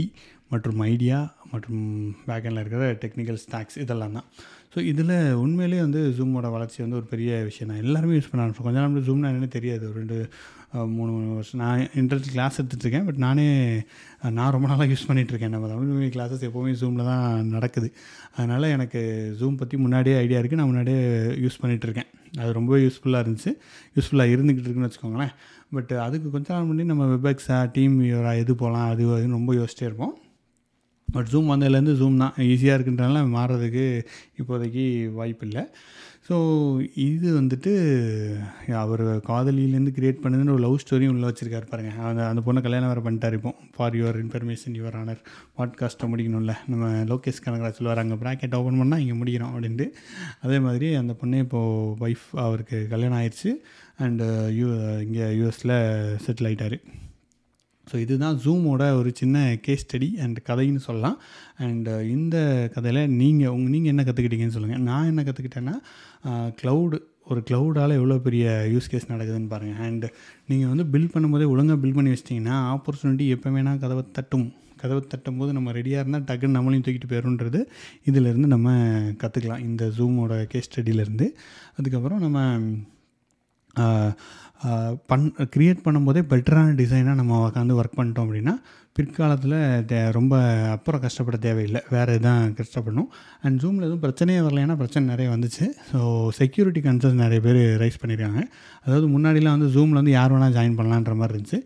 [0.54, 1.20] மற்றும் ஐடியா
[1.54, 1.84] மற்றும்
[2.28, 4.28] பேக்கெண்டில் இருக்கிற டெக்னிக்கல் ஸ்டாக்ஸ் இதெல்லாம் தான்.
[4.74, 7.82] ஸோ இதில் உண்மையிலேயே வந்து ஜூமோட வளர்ச்சி வந்து ஒரு பெரிய விஷயம் தான்.
[7.86, 9.84] எல்லாருமே யூஸ் பண்ண ஆரம்பிச்சோம் கொஞ்ச நாள் ஜூம்னா என்னென்னு தெரியாது.
[9.90, 10.18] ஒரு ரெண்டு
[10.96, 11.62] மூணு மூணு வருஷம்.
[11.64, 13.46] நான் இன்டர்நெட் கிளாஸ் எடுத்துகிட்ருக்கேன் பட் நானே
[14.38, 17.90] நான் ரொம்ப நாளாக யூஸ் பண்ணிகிட்ருக்கேன் நம்ம தமிழ் கிளாஸஸ் எப்போவுமே ஜூமில் தான் நடக்குது.
[18.36, 19.02] அதனால் எனக்கு
[19.40, 21.02] ஜூம் பற்றி முன்னாடியே ஐடியா இருக்குது நான் முன்னாடியே
[21.46, 22.10] யூஸ் பண்ணிகிட்ருக்கேன்
[22.42, 23.52] அது ரொம்ப யூஸ்ஃபுல்லாக இருந்துச்சு.
[23.98, 25.34] யூஸ்ஃபுல்லாக இருந்துக்கிட்டு இருக்குன்னு வச்சுக்கோங்களேன்.
[25.76, 29.90] பட் அதுக்கு கொஞ்ச நாள் முன்னாடி நம்ம வெப்எக்ஸா டீம் வியூரா எது போகலாம் அது அதுன்னு ரொம்ப யோசிச்சிட்டே
[29.90, 30.16] இருப்போம்.
[31.16, 32.34] பட் ஜூம் வந்ததுலேருந்து ஜூம் தான்.
[32.52, 33.86] ஈஸியாக இருக்குன்றனால மாறுறதுக்கு
[34.42, 34.86] இப்போதைக்கு
[35.20, 35.64] வாய்ப்பு இல்லை
[36.26, 36.36] ஸோ
[37.08, 37.72] இது வந்துட்டு
[38.80, 43.04] அவர் காதலியிலேருந்து கிரியேட் பண்ணதுன்னு ஒரு லவ் ஸ்டோரியும் உள்ளே வச்சுருக்காரு பாருங்கள் அந்த அந்த பொண்ணை கல்யாணம் வேறு
[43.08, 43.52] பண்ணிட்டார் இப்போ.
[43.76, 45.22] For your information your honour
[45.58, 46.56] பாட்காஸ்ட்டை முடிக்கணும்ல.
[46.68, 49.88] நம்ம லோகேஷ் கனகராஜ் சொல்லுவார் அங்கே ப்ராக்கெட் ஓப்பன் பண்ணால் இங்கே முடிக்கிறோம் அப்படின்ட்டு.
[50.42, 53.52] அதே மாதிரி அந்த பொண்ணே இப்போது ஒய்ஃப் அவருக்கு கல்யாணம் ஆயிடுச்சு
[54.00, 54.26] அண்டு
[54.60, 55.78] யூ uh, இங்கே யூஎஸில்
[56.26, 56.78] செட்டில் ஆகிட்டார்
[57.90, 61.18] ஸோ இதுதான் ஜூமோட ஒரு சின்ன கேஸ் ஸ்டடி அண்ட் கதைன்னு சொல்லலாம்.
[61.66, 62.38] அண்ட் uh, இந்த
[62.76, 65.76] கதையில் நீங்கள் உங்க நீங்கள் என்ன கற்றுக்கிட்டீங்கன்னு சொல்லுங்கள் நான் என்ன கற்றுக்கிட்டேன்னா
[66.62, 70.06] க்ளவுடு uh, ஒரு க்ளவுடால் எவ்வளோ பெரிய யூஸ் கேஸ் நடக்குதுன்னு பாருங்கள் அண்ட்
[70.48, 74.48] நீங்கள் வந்து பில்ட் பண்ணும்போதே ஒழுங்காக பில்ட் பண்ணி வச்சிட்டிங்கன்னா ஆப்பர்ச்சுனிட்டி எப்போ வேணால் கதவை தட்டும்.
[74.82, 77.60] கதவை தட்டும் போது நம்ம ரெடியாக இருந்தால் டக்குன்னு நம்மளையும் தூக்கிட்டு போயிடும்ன்றது
[78.10, 78.74] இதிலேருந்து நம்ம
[79.22, 81.28] கற்றுக்கலாம் இந்த ஜூமோட கேஸ் ஸ்டடியிலேருந்து
[81.78, 82.40] அதுக்கப்புறம் நம்ம
[85.10, 88.54] பண் க்ரியேட் பண்ணும்போதே பெட்டரான டிசைனாக நம்ம உட்காந்து ஒர்க் பண்ணிட்டோம் அப்படின்னா
[88.98, 89.56] பிற்காலத்தில்
[89.90, 90.34] தே ரொம்ப
[90.76, 91.82] அப்புறம் கஷ்டப்பட தேவையில்லை.
[91.96, 93.10] வேறு எதுவும் கஷ்டப்படணும்.
[93.46, 95.66] அண்ட் ஜூமில் எதுவும் பிரச்சனையே வரலைன்னா பிரச்சனை நிறைய வந்துச்சு.
[95.90, 96.00] ஸோ
[96.40, 98.42] செக்யூரிட்டி கன்சர்ன்ஸ் நிறைய பேர் ரைஸ் பண்ணியிருக்காங்க
[98.86, 101.60] அதாவது முன்னாடிலாம் வந்து ஜூமில் வந்து யார் வேணால் ஜாயின் பண்ணலான்ற மாதிரி இருந்துச்சு.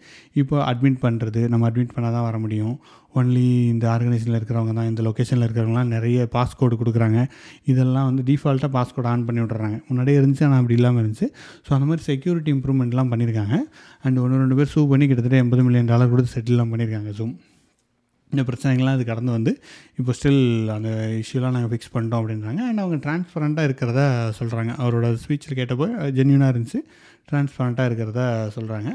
[0.43, 2.75] இப்போ அட்மிட் பண்ணுறது நம்ம அட்மிட் பண்ணால் தான் வர முடியும்.
[3.17, 7.19] ஒன்லி இந்த ஆர்கனைசேஷனில் இருக்கிறவங்க தான் இந்த லொக்கேஷனில் இருக்கிறவங்களாம் நிறைய பாஸ்கோடு கொடுக்குறாங்க.
[7.71, 11.29] இதெல்லாம் வந்து டிஃபால்ட்டாக பாஸ்கோட் ஆன் பண்ணி விட்றாங்க முன்னாடியே இருந்துச்சு ஆனால் அப்படி இல்லாமல் இருந்துச்சு.
[11.65, 13.57] ஸோ அந்த மாதிரி செக்யூரிட்டி இம்ப்ரூவ்மெண்ட்லாம் பண்ணியிருக்காங்க.
[14.05, 17.35] அண்ட் ஒன்று ரெண்டு பேர் சூ பண்ணி கிட்டத்தட்ட எண்பது மில்லியன் டாலர் கொடுத்து செட்டில்லாம் பண்ணியிருக்காங்க ஜூம்
[18.31, 19.51] இந்த பிரச்சனைகள்லாம் அது கடந்து வந்து
[19.99, 20.43] இப்போ ஸ்டில்
[20.75, 20.89] அந்த
[21.21, 22.61] இஷ்யூலாம் நாங்கள் ஃபிக்ஸ் பண்ணிட்டோம் அப்படின்றாங்க.
[22.69, 24.03] அண்ட் அவங்க டிரான்ஸ்பரண்ட்டாக இருக்கிறதா
[24.39, 26.81] சொல்கிறாங்க அவரோட ஸ்பீச்சில் கேட்டப்போ ஜென்யூனாக இருந்துச்சு.
[27.29, 28.89] டிரான்ஸ்பரண்ட்டாக இருக்கிறதா சொல்கிறாங்க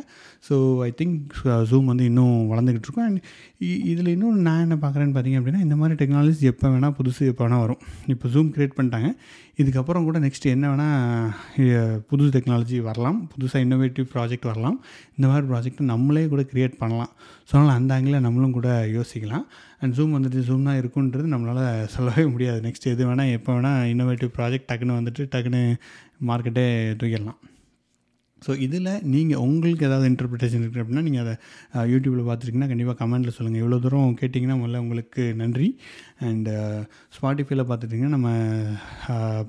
[0.46, 0.54] ஸோ
[0.86, 1.36] ஐ திங்க்
[1.70, 3.06] ஜூம் வந்து இன்னும் வளர்ந்துக்கிட்டு இருக்கும்.
[3.08, 3.20] அண்ட்
[3.92, 7.62] இதில் இன்னும் நான் என்ன பார்க்குறேன்னு பார்த்தீங்க அப்படின்னா இந்த மாதிரி டெக்னாலஜி எப்போ வேணால் புதுசு எப்போ வேணால்
[7.64, 7.80] வரும்.
[8.14, 9.10] இப்போ ஜூம் க்ரியேட் பண்ணிட்டாங்க.
[9.62, 13.18] இதுக்கப்புறம் கூட நெக்ஸ்ட் என்ன வேணால் புது டெக்னாலஜி வரலாம்.
[13.32, 14.78] புதுசாக இன்னோவேட்டிவ் ப்ராஜெக்ட் வரலாம்.
[15.16, 17.12] இந்த மாதிரி ப்ராஜெக்ட் நம்மளே கூட க்ரியேட் பண்ணலாம்.
[17.48, 19.46] ஸோ அதனால் அந்த ஆங்கிளில் நம்மளும் கூட யோசிக்கலாம்.
[19.80, 22.60] அண்ட் ஜூம் வந்துட்டு ஜூம் தான் இருக்குன்றது நம்மளால் சொல்லவே முடியாது.
[22.66, 25.64] நெக்ஸ்ட் எது வேணால் எப்போ வேணால் இன்னோவேட்டிவ் ப்ராஜெக்ட் டக்குன்னு வந்துட்டு டக்குன்னு
[26.30, 26.68] மார்க்கெட்டே
[27.00, 27.40] தூக்கிடலாம்.
[28.42, 31.34] ஸோ இதில் நீங்கள் உங்களுக்கு ஏதாவது இன்டர்பிரிட்டேஷன் இருக்குது அப்படின்னா நீங்கள் அதை
[31.92, 35.68] யூடியூப்பில் பார்த்துருக்கீங்கன்னா கண்டிப்பாக கமெண்ட்டில் சொல்லுங்கள் இவ்வளோ தூரம் கேட்டிங்கன்னா முதல்ல உங்களுக்கு நன்றி.
[36.28, 36.52] அண்டு
[37.16, 38.30] ஸ்பாட்டிஃபைல பார்த்துட்டிங்கன்னா நம்ம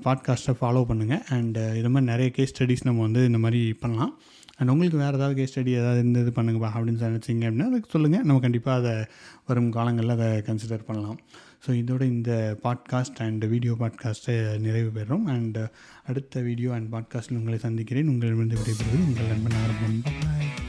[0.06, 4.14] பாட்காஸ்ட்டை ஃபாலோ பண்ணுங்கள் அண்ட் இது மாதிரி நிறைய கேஸ் ஸ்டடீஸ் நம்ம வந்து இந்த மாதிரி பண்ணலாம்.
[4.58, 8.42] அண்ட் உங்களுக்கு வேறு ஏதாவது கேஸ் ஸ்டடி ஏதாவது இருந்தது பண்ணுங்கப்பா அப்படின்னு நினச்சிங்க அப்படின்னா அதுக்கு சொல்லுங்கள் நம்ம
[8.46, 8.94] கண்டிப்பாக அதை
[9.48, 11.18] வரும் காலங்களில் அதை கன்சிடர் பண்ணலாம்.
[11.64, 15.24] ஸோ இதோட இந்த பாட்காஸ்ட் அண்ட் வீடியோ பாட்காஸ்ட்டை நிறைவு பெறுறோம்.
[15.24, 15.58] அண்ட்
[16.06, 18.08] அடுத்த வீடியோ அண்ட் பாட்காஸ்ட்டில் உங்களை சந்திக்கிறேன்.
[18.08, 20.65] உங்களிடமிருந்து விடைபெறுவது உங்கள் நண்பன் ஆரம்பம் பாய்